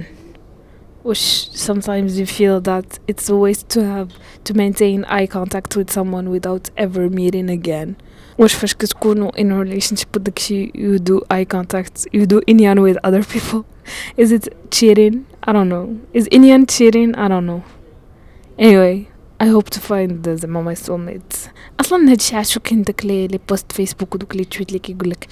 واش 1.04 1.48
sometimes 1.54 2.10
you 2.18 2.26
feel 2.26 2.60
that 2.68 2.98
it's 3.12 3.28
a 3.28 3.36
waste 3.36 3.68
to 3.76 3.80
have 3.80 4.10
to 4.48 4.54
maintain 4.54 5.04
eye 5.04 5.26
contact 5.26 5.76
with 5.76 5.90
someone 5.90 6.26
without 6.36 6.70
ever 6.84 7.08
meeting 7.10 7.50
again 7.50 7.88
واش 8.38 8.54
فاش 8.54 8.74
كتكونوا 8.74 9.30
in 9.30 9.44
a 9.44 9.68
relationship 9.68 10.16
وداكشي 10.16 10.66
you 10.66 10.98
do 11.10 11.20
eye 11.34 11.46
contact 11.56 12.06
you 12.14 12.26
do 12.26 12.40
inyan 12.50 12.78
with 12.78 12.96
other 13.08 13.22
people 13.34 13.62
is 14.22 14.32
it 14.32 14.48
cheating 14.70 15.14
I 15.48 15.52
don't 15.52 15.68
know 15.68 15.86
is 16.18 16.26
inyan 16.36 16.66
cheating 16.66 17.10
I 17.14 17.28
don't 17.28 17.46
know 17.50 17.75
Anyway 18.59 19.05
I 19.39 19.45
hope 19.45 19.69
to 19.69 19.79
find 19.79 20.23
the 20.23 20.29
زعما 20.29 20.75
my 20.75 20.77
soulmates 20.77 21.49
أصلا 21.79 22.11
هادشي 22.11 22.35
عاشو 22.35 22.59
كاين 22.59 22.81
داك 22.81 23.05
لي 23.05 23.27
les 23.27 23.39
posts 23.49 23.71
Facebook 23.71 24.15
ودوك 24.15 24.35
les 24.35 24.45
tweets 24.45 24.69
اللي 24.69 24.79
كيقول 24.79 25.09
لك 25.09 25.27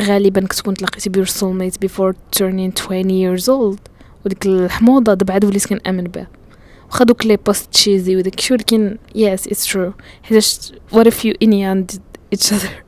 غالبا 0.00 0.46
كتكون 0.46 0.74
تلاقيتي 0.74 1.10
your 1.10 1.26
soulmates 1.26 1.74
before 1.86 2.14
turning 2.38 2.72
20 2.74 3.08
years 3.10 3.44
old 3.48 3.78
وديك 4.24 4.46
الحموضه 4.46 5.14
دابا 5.14 5.32
عاد 5.34 5.44
وليت 5.44 5.66
كنامن 5.66 6.04
بها 6.04 6.26
واخا 6.90 7.04
دوك 7.04 7.26
les 7.26 7.36
posts 7.36 7.72
cheesy 7.72 8.16
وداك 8.16 8.38
الشيء 8.38 8.56
ولكن 8.56 8.98
yes 9.14 9.46
it's 9.46 9.72
true 9.72 9.92
حيتاش 10.22 10.72
what 10.92 11.04
if 11.06 11.24
you 11.24 11.32
inyeoned 11.44 11.98
each 12.34 12.52
other? 12.52 12.83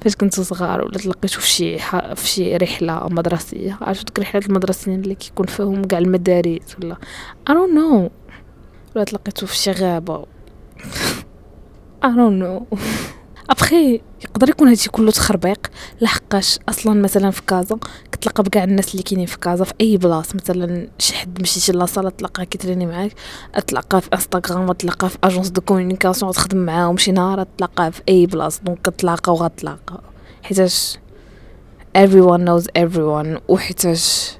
فاش 0.00 0.16
كنتو 0.16 0.42
صغار 0.42 0.82
ولا 0.84 0.98
تلقيتو 0.98 1.40
في 1.40 1.48
شي 1.48 1.78
في 2.14 2.28
شي 2.28 2.56
رحلة 2.56 3.08
مدرسيه 3.08 3.78
عرفتوا 3.80 4.04
ديك 4.04 4.18
الرحلات 4.18 4.46
المدرسية 4.46 4.94
اللي 4.94 5.14
كيكون 5.14 5.46
فيهم 5.46 5.84
كاع 5.84 5.98
المدارس 5.98 6.76
ولا؟ 6.78 6.96
I 7.50 7.52
don't 7.52 7.74
know. 7.76 8.10
ولا 8.96 9.04
تلقيتو 9.04 9.46
في 9.46 9.56
شي 9.56 9.70
غابة. 9.70 10.24
I 12.04 12.08
don't 12.08 12.38
know. 12.42 12.76
أبخي 13.50 14.00
يقدر 14.24 14.48
يكون 14.48 14.68
هادشي 14.68 14.90
كله 14.90 15.10
تخربيق. 15.10 15.66
لحقاش 16.00 16.58
أصلا 16.68 17.02
مثلا 17.02 17.30
في 17.30 17.42
كازا 17.42 17.78
كتلقى 18.12 18.42
بكاع 18.42 18.64
الناس 18.64 18.92
اللي 18.92 19.02
كاينين 19.02 19.26
في 19.26 19.38
كازا 19.38 19.64
في 19.64 19.72
أي 19.80 19.96
بلاصه 19.96 20.34
مثلا 20.34 20.88
شي 20.98 21.14
حد 21.14 21.42
مشيتي 21.42 21.72
la 21.72 21.83
salle 21.83 22.10
تلقاه 22.10 22.44
كيتريني 22.44 22.86
معاك 22.86 23.12
تلقاه 23.66 23.98
في 24.00 24.08
انستغرام 24.14 24.72
تلقاه 24.72 25.08
في 25.08 25.18
agence 25.24 25.48
de 25.48 25.60
communication 25.60 26.32
تخدم 26.32 26.58
معاهم 26.58 26.96
شي 26.96 27.12
نهار 27.12 27.46
تلقاه 27.58 27.90
في 27.90 28.02
أي 28.08 28.26
بلاصه 28.26 28.60
donc 28.62 28.78
كتلاقاو 28.88 29.34
غتلاقاو 29.36 30.00
حيتاش 30.42 30.98
everyone 31.98 32.40
knows 32.46 32.64
everyone 32.78 33.40
وحيتاش 33.48 34.30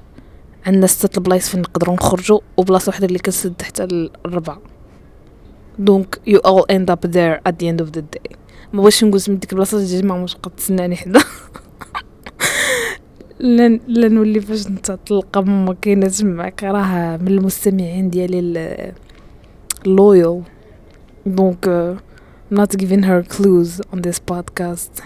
عندنا 0.65 0.87
ستة 0.87 1.17
البلايص 1.17 1.49
فين 1.49 1.59
نقدروا 1.61 1.95
نخرجوا 1.95 2.39
وبلاصة 2.57 2.89
وحدة 2.89 3.05
اللي 3.07 3.19
كتسد 3.19 3.61
حتى 3.61 3.83
الربعه 4.25 4.61
donc 5.79 6.21
you 6.29 6.37
all 6.37 6.65
end 6.71 6.93
up 6.93 7.09
there 7.11 7.39
at 7.49 7.53
the 7.59 7.67
end 7.67 7.81
of 7.85 7.91
the 7.97 8.01
day. 8.01 8.35
ما 8.73 8.81
بغيتش 8.81 9.03
نقول 9.03 9.21
من 9.27 9.39
ديك 9.39 9.51
البلاصه 9.51 9.79
تجي 9.79 10.01
ما 10.01 10.25
تبقى 10.25 10.51
تسناني 10.57 10.95
حدا 10.95 11.19
لا 13.39 13.67
لا 13.87 14.07
نولي 14.07 14.41
فاش 14.41 14.67
انت 14.67 14.99
تلقى 15.05 15.43
ما 15.43 15.73
كايناش 15.81 16.23
معاك 16.23 16.63
راه 16.63 17.17
من 17.17 17.27
المستمعين 17.27 18.09
ديالي 18.09 18.93
ال 19.85 19.95
loyal 19.95 20.43
donc 21.25 21.97
I'm 22.51 22.57
not 22.57 22.71
giving 22.77 23.03
her 23.03 23.23
clues 23.23 23.79
on 23.93 24.01
this 24.01 24.19
podcast. 24.31 25.03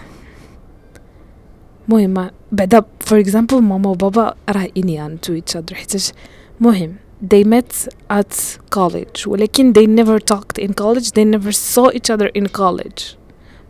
مهم 1.88 2.30
بعدا 2.52 2.84
for 3.04 3.24
example 3.24 3.54
ماما 3.54 3.90
وبابا 3.90 4.34
راه 4.48 4.68
inyeon 4.76 5.18
to 5.26 5.30
each 5.30 5.56
other 5.60 5.74
حيتاش 5.74 6.12
مهم 6.60 6.96
they 7.22 7.44
met 7.44 7.88
at 8.10 8.58
college. 8.78 9.26
ولكن 9.26 9.72
they 9.72 9.86
never 9.86 10.18
talked 10.34 10.62
in 10.62 10.72
college. 10.72 11.10
they 11.10 11.24
never 11.24 11.52
saw 11.52 11.90
each 11.90 12.10
other 12.10 12.28
in 12.38 12.46
college. 12.48 13.16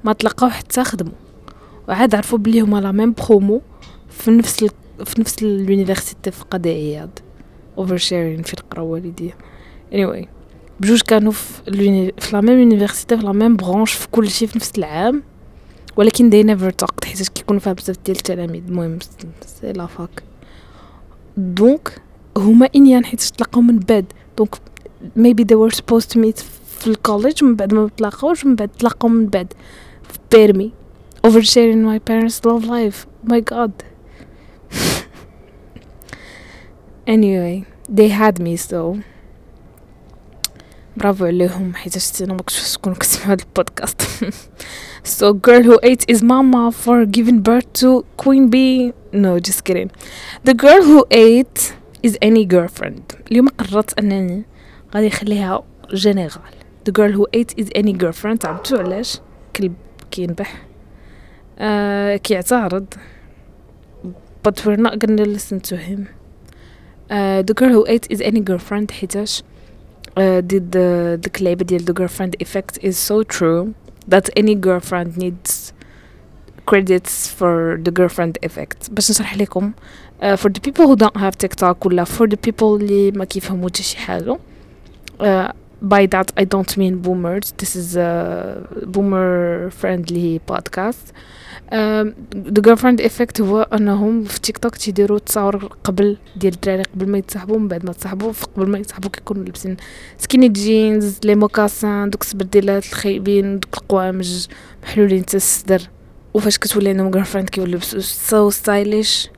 ما 0.04 0.12
تلقاو 0.12 0.50
حتى 0.50 0.84
خدموا. 0.84 1.12
وعاد 1.88 2.14
عرفوا 2.14 2.38
بلي 2.38 2.60
هما 2.60 2.78
la 2.80 2.92
même 2.92 3.12
promo 3.12 3.62
في 4.10 4.30
نفس 4.30 4.62
ال... 4.62 4.70
في 5.04 5.20
نفس 5.20 5.42
ال 5.42 5.50
université 5.50 6.30
في 6.30 6.44
قاضي 6.50 6.72
عياض 6.72 7.10
oversharing 7.78 8.42
في 8.42 8.54
القرا 8.54 8.82
والدية. 8.82 9.36
anyway 9.92 10.26
بجوج 10.80 11.00
كانوا 11.00 11.32
في. 11.32 12.12
في 12.18 12.32
la 12.32 12.40
même 12.40 12.58
université 12.58 13.16
في 13.16 13.22
la 13.24 13.32
même 13.32 13.56
branche 13.56 13.92
في 13.92 14.08
كل 14.08 14.30
شيء 14.30 14.48
في 14.48 14.58
نفس 14.58 14.72
العام. 14.78 15.22
ولكن 15.96 16.30
they 16.30 16.46
never 16.46 16.70
talked 16.84 17.04
حيت 17.04 17.28
كيكونوا 17.28 17.60
فيها 17.60 17.72
بزاف 17.72 17.96
ديال 18.06 18.16
التلاميذ. 18.16 18.62
المهم 18.68 18.98
c'est 19.46 19.72
la 19.72 19.86
fac. 19.86 20.22
donc 21.36 22.02
هما 22.37 22.69
انيان 22.75 23.05
حيت 23.05 23.21
تلاقاو 23.21 23.61
من 23.61 23.79
بعد 23.79 24.05
دونك 24.37 24.55
maybe 25.17 25.43
they 25.43 25.55
were 25.55 25.75
supposed 25.75 26.13
to 26.13 26.19
meet 26.19 26.43
في 26.79 26.87
الكوليج 26.87 27.43
من 27.43 27.55
بعد 27.55 27.73
ما 27.73 27.89
تلاقاوش 27.97 28.45
من 28.45 28.55
بعد 28.55 28.69
تلاقاو 28.79 29.09
من 29.09 29.27
بعد 29.27 29.53
bear 30.35 30.53
me 30.53 30.69
oversharing 31.27 31.83
my 31.85 31.99
parents 31.99 32.41
love 32.45 32.65
life 32.65 33.05
my 33.31 33.39
god 33.53 33.71
anyway 37.07 37.65
they 37.89 38.09
had 38.09 38.39
me 38.39 38.57
so 38.57 38.97
برافو 40.97 41.25
عليهم 41.25 41.75
حيت 41.75 42.21
انا 42.21 42.33
ما 42.33 42.39
كنتش 42.39 42.73
تكونوا 42.73 42.97
كتسمعوا 42.97 43.33
هذا 43.33 43.43
البودكاست 43.43 44.01
so 45.19 45.33
girl 45.33 45.63
who 45.63 45.77
ate 45.83 46.05
is 46.13 46.21
mama 46.23 46.71
for 46.71 47.05
giving 47.05 47.39
birth 47.41 47.67
to 47.81 48.05
queen 48.17 48.49
bee 48.49 48.93
no 49.13 49.39
just 49.39 49.63
kidding 49.65 49.89
the 50.47 50.53
girl 50.53 50.81
who 50.89 51.05
ate 51.11 51.73
is 52.06 52.16
any 52.22 52.44
girlfriend 52.54 53.02
اليوم 53.30 53.48
قررت 53.48 53.98
انني 53.98 54.42
غادي 54.94 55.06
نخليها 55.06 55.64
جينيرال 55.94 56.40
the 56.88 56.92
girl 56.92 57.12
who 57.12 57.26
ate 57.40 57.62
is 57.62 57.66
any 57.78 57.92
girlfriend 57.92 58.44
عرفتوا 58.44 58.78
علاش 58.78 59.20
كلب 59.56 59.74
كينبح 60.10 60.62
uh, 61.58 62.16
كيعترض 62.16 62.94
but 64.48 64.64
we're 64.64 64.76
not 64.76 64.98
gonna 64.98 65.24
listen 65.24 65.60
to 65.60 65.76
him 65.76 66.00
uh, 67.10 67.42
the 67.42 67.54
girl 67.54 67.72
who 67.76 67.84
ate 67.88 68.06
is 68.10 68.20
any 68.20 68.40
girlfriend 68.40 68.90
حيتاش 68.90 69.42
uh, 70.18 70.40
did 70.40 70.72
the 70.72 71.28
كليبة 71.28 71.64
ديال 71.64 71.80
the 71.84 71.92
girlfriend 71.92 72.34
effect 72.40 72.78
is 72.82 72.96
so 72.96 73.22
true 73.22 73.74
that 74.08 74.30
any 74.36 74.54
girlfriend 74.54 75.16
needs 75.16 75.72
credits 76.70 77.28
for 77.38 77.78
the 77.86 77.90
girlfriend 77.90 78.34
effect 78.48 78.90
باش 78.90 79.10
نشرح 79.10 79.36
لكم 79.36 79.72
uh, 80.20 80.36
for 80.36 80.48
the 80.48 80.60
people 80.60 80.86
who 80.86 80.96
don't 80.96 81.16
have 81.16 81.36
TikTok 81.38 81.86
ولا 81.86 82.04
for 82.04 82.26
the 82.26 82.36
people 82.48 82.62
اللي 82.62 83.10
ما 83.10 83.24
كيفهموا 83.24 83.68
حتى 83.68 83.82
شي 83.82 83.96
حاجة. 83.96 84.38
Uh, 85.20 85.52
by 85.82 86.06
that 86.06 86.28
I 86.40 86.44
don't 86.44 86.76
mean 86.76 86.94
boomers. 87.02 87.52
This 87.60 87.76
is 87.76 87.96
a 87.96 88.66
boomer 88.86 89.70
friendly 89.70 90.40
podcast. 90.50 91.06
Um, 91.72 92.14
the 92.56 92.60
girlfriend 92.60 93.00
effect 93.00 93.40
هو 93.40 93.62
أنهم 93.62 94.24
في 94.24 94.40
تيك 94.40 94.58
توك 94.58 94.76
تيديروا 94.76 95.18
تصاور 95.18 95.76
قبل 95.84 96.16
ديال 96.36 96.54
الدراري 96.54 96.82
قبل 96.82 97.08
ما 97.08 97.18
يتصاحبوا 97.18 97.58
من 97.58 97.68
بعد 97.68 97.84
ما 97.84 97.92
تصاحبوا 97.92 98.32
قبل 98.56 98.68
ما 98.70 98.78
يتصاحبوا 98.78 99.10
كيكونوا 99.10 99.44
لابسين 99.44 99.76
skinny 100.18 100.48
jeans 100.48 101.20
les 101.24 101.34
mocassins 101.34 102.10
دوك 102.10 102.22
السبرديلات 102.22 102.86
الخايبين 102.86 103.60
دوك 103.60 103.76
القوامج 103.76 104.46
محلولين 104.82 105.22
حتى 105.22 105.36
الصدر. 105.36 105.82
وفاش 106.34 106.58
كتولي 106.58 106.90
عندهم 106.90 107.10
girlfriend 107.10 107.48
كيوليو 107.48 107.80
so 107.80 108.50
stylish 108.50 109.30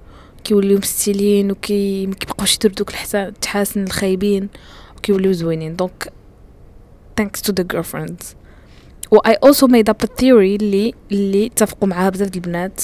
كيوليو 0.48 0.78
مستيلين 0.78 1.50
وكي 1.50 2.06
ما 2.06 2.14
كيبقاوش 2.14 2.54
يديروا 2.54 2.76
دوك 2.76 2.92
التحاسن 3.14 3.84
الخايبين 3.84 4.48
وكيوليو 4.96 5.32
زوينين. 5.32 5.76
donc 5.76 6.12
thanks 7.20 7.40
to 7.40 7.52
the 7.52 7.64
girlfriends. 7.74 8.24
و 9.10 9.18
I 9.18 9.32
also 9.46 9.66
made 9.66 9.88
up 9.88 10.04
a 10.04 10.08
theory 10.20 10.56
اللي 10.62 10.94
اللي 11.12 11.46
اتفقوا 11.46 11.88
معاها 11.88 12.10
بزاف 12.10 12.34
البنات 12.34 12.82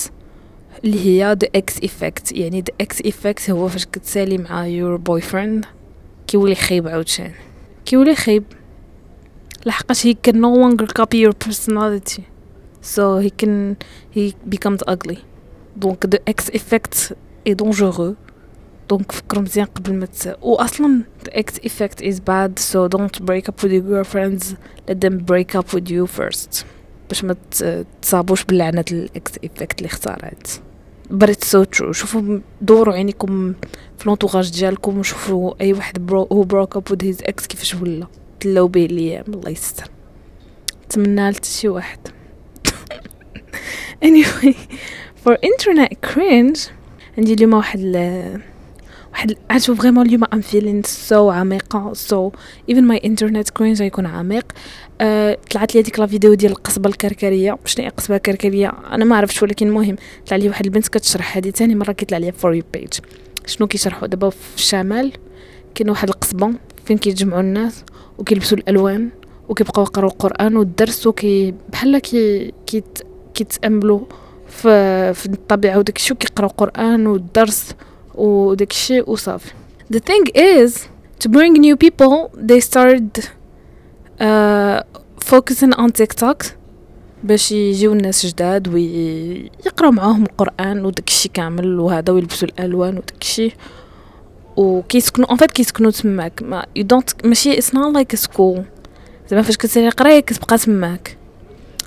اللي 0.85 1.07
هي 1.07 1.37
the 1.45 1.61
ex 1.61 1.89
effect. 1.89 2.33
يعني 2.33 2.65
the 2.71 2.87
ex 2.87 3.11
effect 3.11 3.51
هو 3.51 3.69
فاش 3.69 3.87
كتسالي 3.87 4.39
مع 4.39 4.67
your 4.67 4.99
boyfriend 4.99 5.67
كيولي 6.27 6.55
خايب 6.55 6.89
عاوتاني. 6.89 7.35
كيولي 7.85 8.15
خايب 8.15 8.45
لحقاش 9.67 10.07
he 10.07 10.15
can 10.29 10.35
no 10.35 10.55
longer 10.63 10.87
copy 10.87 11.19
your 11.27 11.49
personality. 11.49 12.23
So 12.83 13.19
he 13.19 13.31
can 13.43 13.77
he 14.17 14.35
becomes 14.55 14.83
ugly. 14.89 15.19
donc 15.77 16.07
the 16.07 16.19
ex 16.31 16.55
effect 16.55 17.15
est 17.47 17.55
dangereux. 17.55 18.15
donc 18.89 19.13
فكروا 19.13 19.43
مزيان 19.43 19.67
قبل 19.67 19.95
ما 19.95 20.07
ت... 20.07 20.39
واصلا 20.43 21.03
the 21.25 21.31
ex 21.31 21.59
effect 21.65 22.03
is 22.03 22.21
bad 22.21 22.59
so 22.59 22.89
don't 22.89 23.25
break 23.25 23.49
up 23.49 23.63
with 23.63 23.73
your 23.73 23.81
girlfriends. 23.81 24.55
Let 24.89 25.01
them 25.01 25.19
break 25.19 25.55
up 25.55 25.73
with 25.73 25.89
you 25.91 26.07
first. 26.07 26.65
باش 27.09 27.25
ما 27.25 27.37
تصابوش 28.03 28.45
باللعنة 28.45 28.85
ال 28.93 29.06
ex 29.06 29.33
effect 29.33 29.75
اللي 29.79 29.89
but 31.11 31.29
it's 31.29 31.49
so 31.49 31.65
true. 31.65 31.93
شوفوا 31.93 32.41
دوروا 32.61 32.95
عينيكم 32.95 33.55
في 33.99 34.09
l'entourage 34.09 34.51
ديالكم. 34.51 34.99
وشوفوا 34.99 35.55
أي 35.61 35.73
واحد 35.73 36.07
bro 36.07 36.29
هو 36.33 36.45
broke 36.45 36.79
up 36.79 36.93
with 36.93 37.03
his 37.03 37.25
ex 37.25 37.47
كيفاش 37.47 37.75
ولا. 37.75 38.07
تلاو 38.41 38.69
به 38.69 38.85
الأيام 38.85 39.25
الله 39.29 39.51
يستر. 39.51 39.91
نتمنى 40.85 41.31
لتا 41.31 41.49
شي 41.49 41.69
واحد. 41.69 41.99
Anyway 44.05 44.55
for 45.25 45.39
internet 45.43 45.93
cringe 46.03 46.61
عندي 47.19 47.35
اليوم 47.35 47.55
واحد 47.55 47.81
ال 47.81 48.41
واحد 49.13 49.35
عارفوا 49.51 49.75
vraiment 49.75 50.07
اليوم 50.07 50.25
I'm 50.25 50.43
feeling 50.53 50.91
so 51.11 51.13
عميقة 51.13 51.93
so 51.95 52.31
even 52.73 52.83
my 52.93 52.99
internet 53.07 53.49
cringe 53.59 53.81
غيكون 53.81 54.07
عميق. 54.07 54.45
أه 55.01 55.39
طلعت 55.51 55.75
لي 55.75 55.81
هذيك 55.81 55.99
la 55.99 56.07
vidéo 56.07 56.35
ديال 56.35 56.53
القصبة 56.53 56.89
الكركرية. 56.91 57.59
شنو 57.65 57.85
هي 57.85 57.89
القصبة 57.89 58.17
الكركرية؟ 58.17 58.69
أنا 58.69 59.05
ما 59.05 59.17
عرفتش 59.17 59.43
ولكن 59.43 59.67
المهم 59.67 59.97
طلع 60.27 60.37
لي 60.37 60.49
واحد 60.49 60.65
البنت 60.65 60.89
كتشرح 60.89 61.37
هذه. 61.37 61.51
ثاني 61.51 61.75
مرة 61.75 61.93
كيطلع 61.93 62.19
لي 62.19 62.33
for 62.33 62.55
you 62.55 62.63
page 62.73 62.93
شنو 63.47 63.67
كيشرحوا؟ 63.67 64.09
دابا 64.09 64.31
في 64.31 64.57
الشمال 64.57 65.13
كاين 65.75 65.91
واحد 65.91 66.09
القصبة 66.09 66.53
فين 66.85 66.99
كيتجمعوا 66.99 67.41
الناس 67.41 67.85
وكيلبسوا 68.19 68.59
الألوان 68.59 69.11
وكيبقاو 69.49 69.85
يقراو 69.85 70.09
القرآن 70.09 70.57
والدرس 70.57 71.07
وكي 71.07 71.55
بحال 71.73 71.99
كي 71.99 72.53
كيت 72.67 72.99
كيتأملوا 73.35 74.01
في 74.63 75.15
في 75.15 75.27
الطبيعه 75.27 75.79
وداك 75.79 75.97
الشيء 75.97 76.17
كيقراو 76.17 76.49
قرآن 76.49 77.07
والدرس 77.07 77.75
وداك 78.15 78.71
الشيء 78.71 79.11
وصافي. 79.11 79.53
The 79.95 79.99
thing 79.99 80.25
is 80.35 80.89
to 81.25 81.29
bring 81.29 81.53
new 81.53 81.77
people 81.77 82.31
they 82.51 82.61
started 82.61 83.31
uh, 84.21 84.81
focusing 85.33 85.73
on 85.73 85.89
TikTok 86.03 86.47
باش 87.25 87.53
يجيو 87.53 87.93
الناس 87.93 88.27
جداد 88.27 88.69
ويقراو 88.69 89.91
معاهم 89.91 90.23
القرآن 90.23 90.85
وداك 90.85 91.09
الشيء 91.09 91.33
كامل 91.35 91.81
وهذا 91.81 92.13
ويلبسوا 92.13 92.49
الألوان 92.49 92.97
وداك 92.97 93.23
الشيء. 93.23 93.53
وكيسكنوا 94.57 95.33
en 95.33 95.37
fait 95.37 95.51
كيسكنوا 95.51 95.91
تماك. 95.91 96.43
ما 96.43 96.67
you 96.79 96.83
don't 96.83 97.27
ماشي 97.27 97.57
not 97.61 97.95
like 97.95 98.17
a 98.17 98.21
school. 98.21 98.61
زعما 99.31 99.43
فاش 99.43 99.57
كتسالي 99.57 99.89
قرايه 99.89 100.21
كتبقى 100.21 100.59
تماك. 100.59 101.17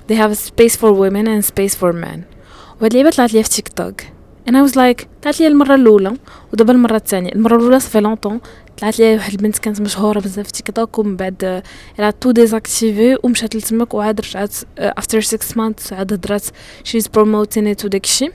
They 0.08 0.14
have 0.14 0.32
a 0.32 0.40
space 0.50 0.76
for 0.76 0.92
women 0.92 1.26
and 1.26 1.44
space 1.44 1.74
for 1.74 1.92
men. 1.92 2.37
وهاد 2.80 2.92
اللعبه 2.94 3.10
طلعت 3.10 3.34
لي 3.34 3.42
في 3.42 3.48
تيك 3.48 3.68
توك. 3.68 4.00
I 4.48 4.50
was 4.50 4.72
like 4.72 5.06
طلعت 5.22 5.40
لي 5.40 5.46
المرة 5.46 5.74
الأولى 5.74 6.14
ودابا 6.52 6.72
المرة 6.72 6.96
الثانية. 6.96 7.32
المرة 7.32 7.56
الأولى 7.56 7.80
صافي 7.80 8.00
longtemps 8.00 8.40
طلعت 8.78 8.98
لي 8.98 9.14
واحد 9.14 9.32
البنت 9.32 9.58
كانت 9.58 9.80
مشهورة 9.80 10.20
بزاف 10.20 10.46
في 10.46 10.52
تيك 10.52 10.70
توك 10.70 10.98
ومن 10.98 11.16
بعد 11.16 11.62
راه 12.00 12.14
tout 12.20 12.30
désactivé 12.30 13.18
ومشات 13.22 13.56
لتماك 13.56 13.94
وعاد 13.94 14.20
رجعت 14.20 14.54
after 14.78 15.20
6 15.20 15.56
months 15.56 15.92
عاد 15.92 16.12
هضرات. 16.12 16.44
she's 16.84 17.08
promoting 17.08 17.66
it 17.66 17.84
وداكشي 17.84 18.30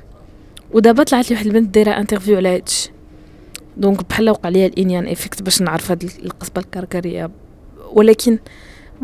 ودابا 0.72 1.04
طلعت 1.04 1.30
لي 1.30 1.36
واحد 1.36 1.46
البنت 1.46 1.74
دايرة 1.74 1.92
interview 1.92 2.38
على 2.38 2.56
هادشي. 2.56 2.92
donc 3.78 4.10
بحال 4.10 4.30
وقع 4.30 4.50
ليا 4.50 4.68
ال 4.68 4.73
inyeon 4.73 5.08
effect 5.08 5.42
باش 5.42 5.62
نعرف 5.62 5.92
هاد 5.92 6.04
القصبة 6.04 6.62
الكركرية. 6.62 7.32
ولكن 7.92 8.40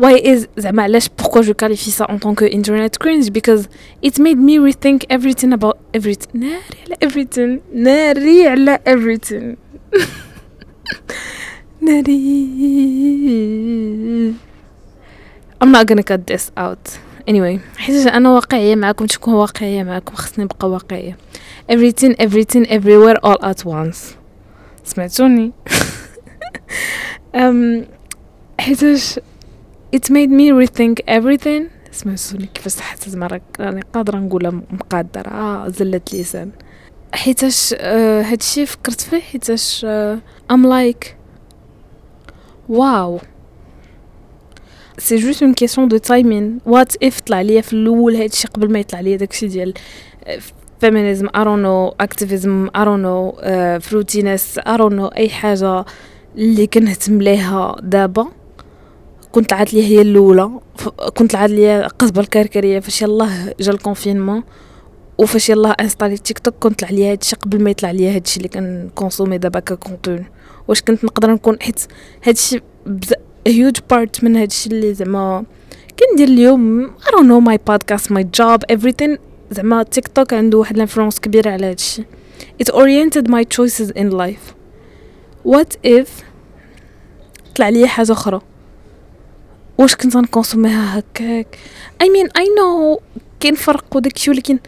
why 0.01 0.15
is 0.33 0.47
زعما 0.57 0.83
علاش 0.83 1.09
pourquoi 1.21 1.41
je 1.41 1.53
qualifie 1.53 1.91
ça 1.91 2.05
en 2.11 2.17
tant 2.19 2.35
que 2.35 2.45
internet 2.45 2.97
cringe 2.97 3.29
because 3.31 3.63
it 4.03 4.19
made 4.19 4.37
me 4.37 4.59
rethink 4.59 4.99
everything 5.09 5.53
about 5.53 5.77
everything 5.97 6.35
ناري 6.35 6.57
على 6.87 6.95
everything 7.05 7.59
ناري 7.73 8.47
على 8.47 8.79
everything 8.87 9.55
ناري 13.45 14.33
I'm 15.63 15.71
not 15.71 15.85
gonna 15.87 16.03
cut 16.03 16.27
this 16.27 16.51
out 16.57 16.99
anyway 17.27 17.59
حيت 17.77 18.07
انا 18.07 18.29
واقعيه 18.29 18.75
معكم 18.75 19.05
تكون 19.05 19.33
واقعيه 19.33 19.83
معكم 19.83 20.15
خصني 20.15 20.43
نبقى 20.43 20.69
واقعيه 20.69 21.17
everything 21.71 22.13
everything 22.21 22.65
everywhere 22.65 23.17
all 23.23 23.39
at 23.43 23.65
once 23.65 23.97
سمعتوني 24.83 25.51
um, 27.35 27.83
حيتاش 28.59 29.19
it 29.96 30.10
made 30.10 30.30
me 30.30 30.52
rethink 30.52 30.94
everything. 31.08 31.62
سمعتوني 31.92 32.48
كيفاش 32.54 32.80
حسيت 32.80 33.16
مرة 33.16 33.40
راني 33.60 33.80
قادرة 33.92 34.18
نقولها 34.18 34.50
مقادرة 34.50 35.28
آه 35.28 35.68
زلت 35.68 36.14
لسان. 36.14 36.50
حيتاش 37.14 37.74
آه 37.78 38.22
هادشي 38.22 38.66
فكرت 38.66 39.00
فيه؟ 39.00 39.20
حيتاش 39.20 39.86
آه 39.88 40.18
I'm 40.52 40.66
like 40.66 41.06
واو 42.68 43.20
c'est 44.98 45.16
juste 45.16 45.42
une 45.42 45.54
question 45.54 45.88
de 45.88 45.96
timing 45.96 46.58
what 46.66 47.02
if 47.02 47.20
طلع 47.20 47.40
ليا 47.40 47.60
في 47.60 47.72
الأول 47.72 48.16
هادشي 48.16 48.48
قبل 48.48 48.72
ما 48.72 48.78
يطلع 48.78 49.00
ليا 49.00 49.16
داكشي 49.16 49.46
ديال 49.46 49.74
feminism 50.80 51.28
uh, 51.28 51.30
fruitiness 53.90 54.62
I 54.62 54.76
don't 54.76 54.94
know 54.98 55.16
اي 55.16 55.28
حاجة 55.28 55.84
اللي 56.36 56.66
كنهتم 56.66 57.22
ليها 57.22 57.76
دابا 57.82 58.26
كنت 59.32 59.50
طلعت 59.50 59.74
لي 59.74 59.82
هي 59.84 60.02
الأولى 60.02 60.50
كنت 61.16 61.32
طلعت 61.32 61.50
لي 61.50 61.86
قصبة 61.98 62.20
الكركرية 62.20 62.80
فاش 62.80 63.02
يلاه 63.02 63.54
جا 63.60 63.72
ال 63.72 63.78
confinement 63.78 64.42
وفاش 65.18 65.50
يلاه 65.50 65.76
installé 65.80 66.18
تيك 66.18 66.38
توك 66.38 66.54
كنت 66.60 66.90
لي 66.90 67.12
هادشي 67.12 67.36
قبل 67.36 67.62
ما 67.62 67.70
يطلع 67.70 67.90
لي 67.90 68.16
هادشي 68.16 68.36
اللي 68.36 68.48
كن 68.48 68.64
consommer 68.64 69.38
دابا 69.38 69.60
ك 69.60 69.67
contenu. 69.67 70.24
واش 70.68 70.82
كنت 70.82 71.04
نقدر 71.04 71.30
نكون 71.30 71.56
حيت 71.62 71.80
هادشي 72.24 72.60
huge 73.46 73.76
part 73.90 74.24
من 74.24 74.36
هادشي 74.36 74.70
اللي 74.70 74.94
زعما 74.94 75.44
كندير 75.98 76.28
اليوم 76.28 76.90
I 77.00 77.10
don't 77.10 77.26
know 77.26 77.50
my 77.50 77.56
podcast 77.70 78.12
my 78.14 78.22
job 78.22 78.76
everything 78.76 79.18
زعما 79.50 79.82
تيك 79.82 80.08
توك 80.08 80.34
عنده 80.34 80.58
واحد 80.58 80.74
ال 80.74 80.79
influence 80.79 81.20
كبيرة 81.20 81.50
على 81.50 81.66
هادشي 81.66 82.04
it 82.62 82.66
oriented 82.74 83.28
my 83.28 83.44
choices 83.56 83.90
in 83.96 84.10
life. 84.10 84.54
What 85.48 85.76
if 85.86 86.08
طلع 87.54 87.68
لي 87.68 87.88
حاجة 87.88 88.12
أخرى؟ 88.12 88.40
واش 89.80 89.96
كنت 89.96 90.16
غن 90.16 90.30
consommer 90.30 90.91
ها 90.91 90.98
هكاك؟ 90.98 91.58
I 92.02 92.06
mean 92.06 92.28
I 92.38 92.44
know 92.44 93.00
كاين 93.40 93.54
فرق 93.54 93.96
وداكشي 93.96 94.30
ولكن 94.30 94.58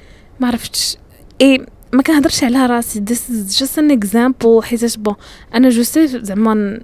ما 0.40 0.48
عرفتش. 0.48 0.96
إي 1.40 1.66
ما 1.92 2.02
كنهضرش 2.02 2.44
على 2.44 2.66
راسي. 2.66 3.04
This 3.10 3.30
is 3.32 3.58
just 3.58 3.78
an 3.78 3.98
example 3.98 4.60
حيتاش 4.62 4.96
bon 4.96 5.14
أنا 5.54 5.68
je 5.68 5.82
sais 5.82 6.06
زعما 6.06 6.80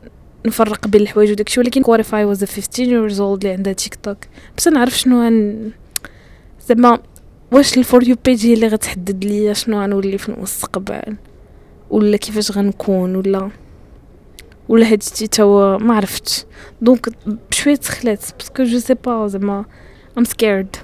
نفرق 0.47 0.89
بين 0.89 1.01
الحوايج 1.01 1.31
وداكشي 1.31 1.61
ولكن 1.61 1.83
واش 1.83 2.39
a 2.41 2.47
15 2.47 2.85
years 2.85 3.19
old 3.19 3.21
اللي 3.21 3.51
عندها 3.51 3.73
تيك 3.73 3.95
توك 3.95 4.19
باش 4.57 4.69
نعرف 4.69 4.99
شنو 4.99 5.21
هن 5.21 5.71
زعما 6.69 6.99
واش 7.53 7.79
ال 7.79 7.86
for 7.86 8.09
you 8.09 8.17
page 8.25 8.47
هي 8.47 8.55
اللي 8.55 8.69
غتحدد 8.69 9.25
ليا 9.25 9.53
شنو 9.53 9.83
غنولي 9.83 10.19
في 10.19 10.29
المستقبل؟ 10.29 11.17
ولا 11.91 12.17
كيفاش 12.17 12.53
غنكون؟ 12.53 13.17
ولا 13.17 13.51
ولا 14.69 14.87
هديتي 14.89 15.27
تا 15.27 15.43
هو 15.43 15.79
ما 15.79 15.95
عرفتش 15.95 16.45
donc 16.81 17.09
بشويه 17.51 17.77
تخلات 17.77 18.25
parce 18.39 18.55
que 18.55 18.65
je 18.65 18.79
sais 18.79 18.95
pas 18.95 19.27
زعما 19.27 19.65
I'm 20.19 20.25
scared 20.25 20.77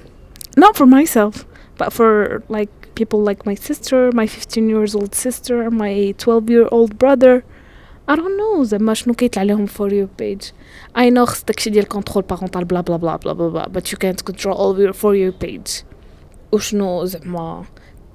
not 0.57 0.77
for 0.77 0.87
myself 0.87 1.45
but 1.79 1.91
for 1.91 2.41
like 2.49 2.69
people 2.95 3.21
like 3.29 3.45
my 3.45 3.55
sister, 3.55 4.09
my 4.13 4.25
15 4.25 4.69
years 4.69 4.95
old 4.95 5.13
sister, 5.13 5.69
my 5.69 6.13
12 6.17 6.49
year 6.49 6.67
old 6.71 6.97
brother. 6.97 7.43
I 8.07 8.15
don't 8.15 8.37
know, 8.37 8.63
زعما 8.63 8.93
شنو 8.93 9.13
كيطلع 9.13 9.43
لهم 9.43 9.67
for 9.67 9.89
you 9.89 10.07
page. 10.21 10.51
I 10.95 11.09
know 11.09 11.23
خص 11.23 11.43
داكشي 11.43 11.69
ديال 11.69 11.87
contrôle 11.87 12.23
parental 12.23 12.65
bla 12.65 12.81
bla 12.81 12.97
bla 12.97 13.15
bla 13.15 13.33
bla 13.33 13.49
bla 13.49 13.71
but 13.73 13.91
you 13.91 13.97
can't 13.97 14.25
control 14.25 14.53
all 14.53 14.79
your 14.79 14.93
for 14.93 15.15
you 15.15 15.45
page. 15.45 15.83
وشنو 16.51 17.05
زعما 17.05 17.65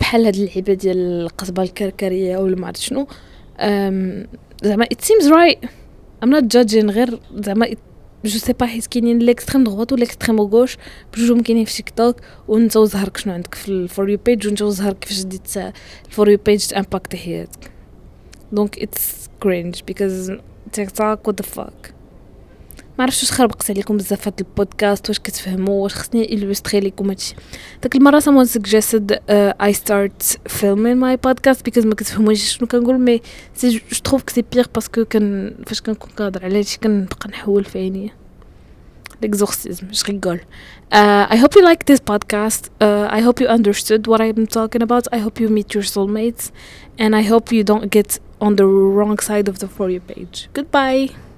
بحال 0.00 0.24
هاد 0.24 0.35
اللعيبه 0.35 0.72
ديال 0.72 0.96
القصبه 0.96 1.62
الكركريه 1.62 2.37
ولا 2.37 2.56
ما 2.56 2.66
عرفت 2.66 2.80
شنو. 2.80 3.06
Um, 3.06 4.26
زعما 4.62 4.85
it 4.85 4.99
seems 5.05 5.31
right. 5.31 5.68
I'm 6.23 6.31
not 6.31 6.44
judging 6.44 6.90
غير 6.90 7.20
زعما 7.35 7.75
je 8.25 8.38
sais 8.38 8.53
pas 8.53 8.66
حيت 8.66 8.87
كاينين 8.87 9.18
l'extrême 9.18 9.64
droite 9.64 9.92
ولا 9.92 10.03
extrême 10.03 10.40
gauche 10.40 10.77
بجوجهم 11.12 11.42
كاينين 11.42 11.64
في 11.64 11.77
تيك 11.77 11.90
توك 11.90 12.16
وانت 12.49 12.77
وزهرك 12.77 13.16
شنو 13.16 13.35
عندك 13.35 13.55
في 13.55 13.68
ال 13.68 13.79
for 13.79 14.11
you 14.11 14.18
page 14.27 14.46
وانت 14.46 14.62
وزهرك 14.62 14.99
كيفاش 14.99 15.23
ديت 15.23 15.57
ال 16.07 16.12
for 16.12 16.31
you 16.31 16.38
page 16.46 16.66
ت 16.66 16.72
impacter 16.72 17.16
حياتك. 17.16 17.70
donc 18.53 18.79
it's 18.79 19.29
cringe 19.42 19.83
because 19.87 20.33
تيك 20.73 20.90
توك 20.90 21.29
what 21.29 21.42
the 21.42 21.49
fuck 21.49 21.94
ما 23.01 23.05
عرفتش 23.05 23.23
واش 23.23 23.33
خربقت 23.33 23.71
عليكم 23.71 23.97
بزاف 23.97 24.29
هاد 24.29 24.35
البودكاست 24.41 25.09
واش 25.09 25.19
كتفهموا 25.19 25.83
واش 25.83 25.95
خصني 25.95 26.35
illustrer 26.35 26.81
لكم 26.81 27.09
هادشي 27.09 27.35
داك 27.83 27.97
المره 27.97 28.21
suggested 28.45 29.13
uh, 29.13 29.69
I 29.69 29.73
start 29.73 30.37
filming 30.49 30.99
my 31.01 31.17
podcast 31.27 31.59
because 31.69 31.87
ما 31.87 31.95
كتفهموش 31.95 32.43
شنو 32.43 32.69
كنقول 32.69 33.01
mais 33.01 33.20
سي 33.55 33.69
جو 33.69 33.81
تروف 34.05 34.23
كو 34.23 34.33
سي 34.35 34.45
بيغ 34.53 34.65
باسكو 34.75 35.05
كان 35.05 35.55
فاش 35.67 35.81
كنكون 35.81 36.11
كنهضر 36.19 36.45
على 36.45 36.59
هادشي 36.59 36.79
كنبقى 36.79 37.29
نحول 37.29 37.65
في 37.65 37.79
عينيا 37.79 38.11
l'exorcism 39.27 39.85
je 39.93 40.03
rigole 40.13 40.41
uh, 40.93 41.35
I 41.35 41.37
hope 41.43 41.53
you 41.57 41.65
like 41.71 41.83
this 41.91 42.01
podcast 42.13 42.63
uh, 42.81 43.19
I 43.19 43.21
hope 43.27 43.37
you 43.43 43.49
understood 43.59 44.03
what 44.11 44.21
I'm 44.21 44.47
talking 44.59 44.83
about 44.89 45.05
I 45.17 45.19
hope 45.25 45.37
you 45.43 45.49
meet 45.59 45.69
your 45.75 45.85
soulmates 45.95 46.45
and 47.03 47.11
I 47.21 47.23
hope 47.33 47.47
you 47.57 47.63
don't 47.73 47.87
get 47.99 48.11
on 48.47 48.53
the 48.61 48.67
wrong 48.97 49.19
side 49.29 49.47
of 49.53 49.57
the 49.63 49.69
for 49.77 49.87
you 49.95 50.01
page 50.13 50.39
goodbye 50.59 51.30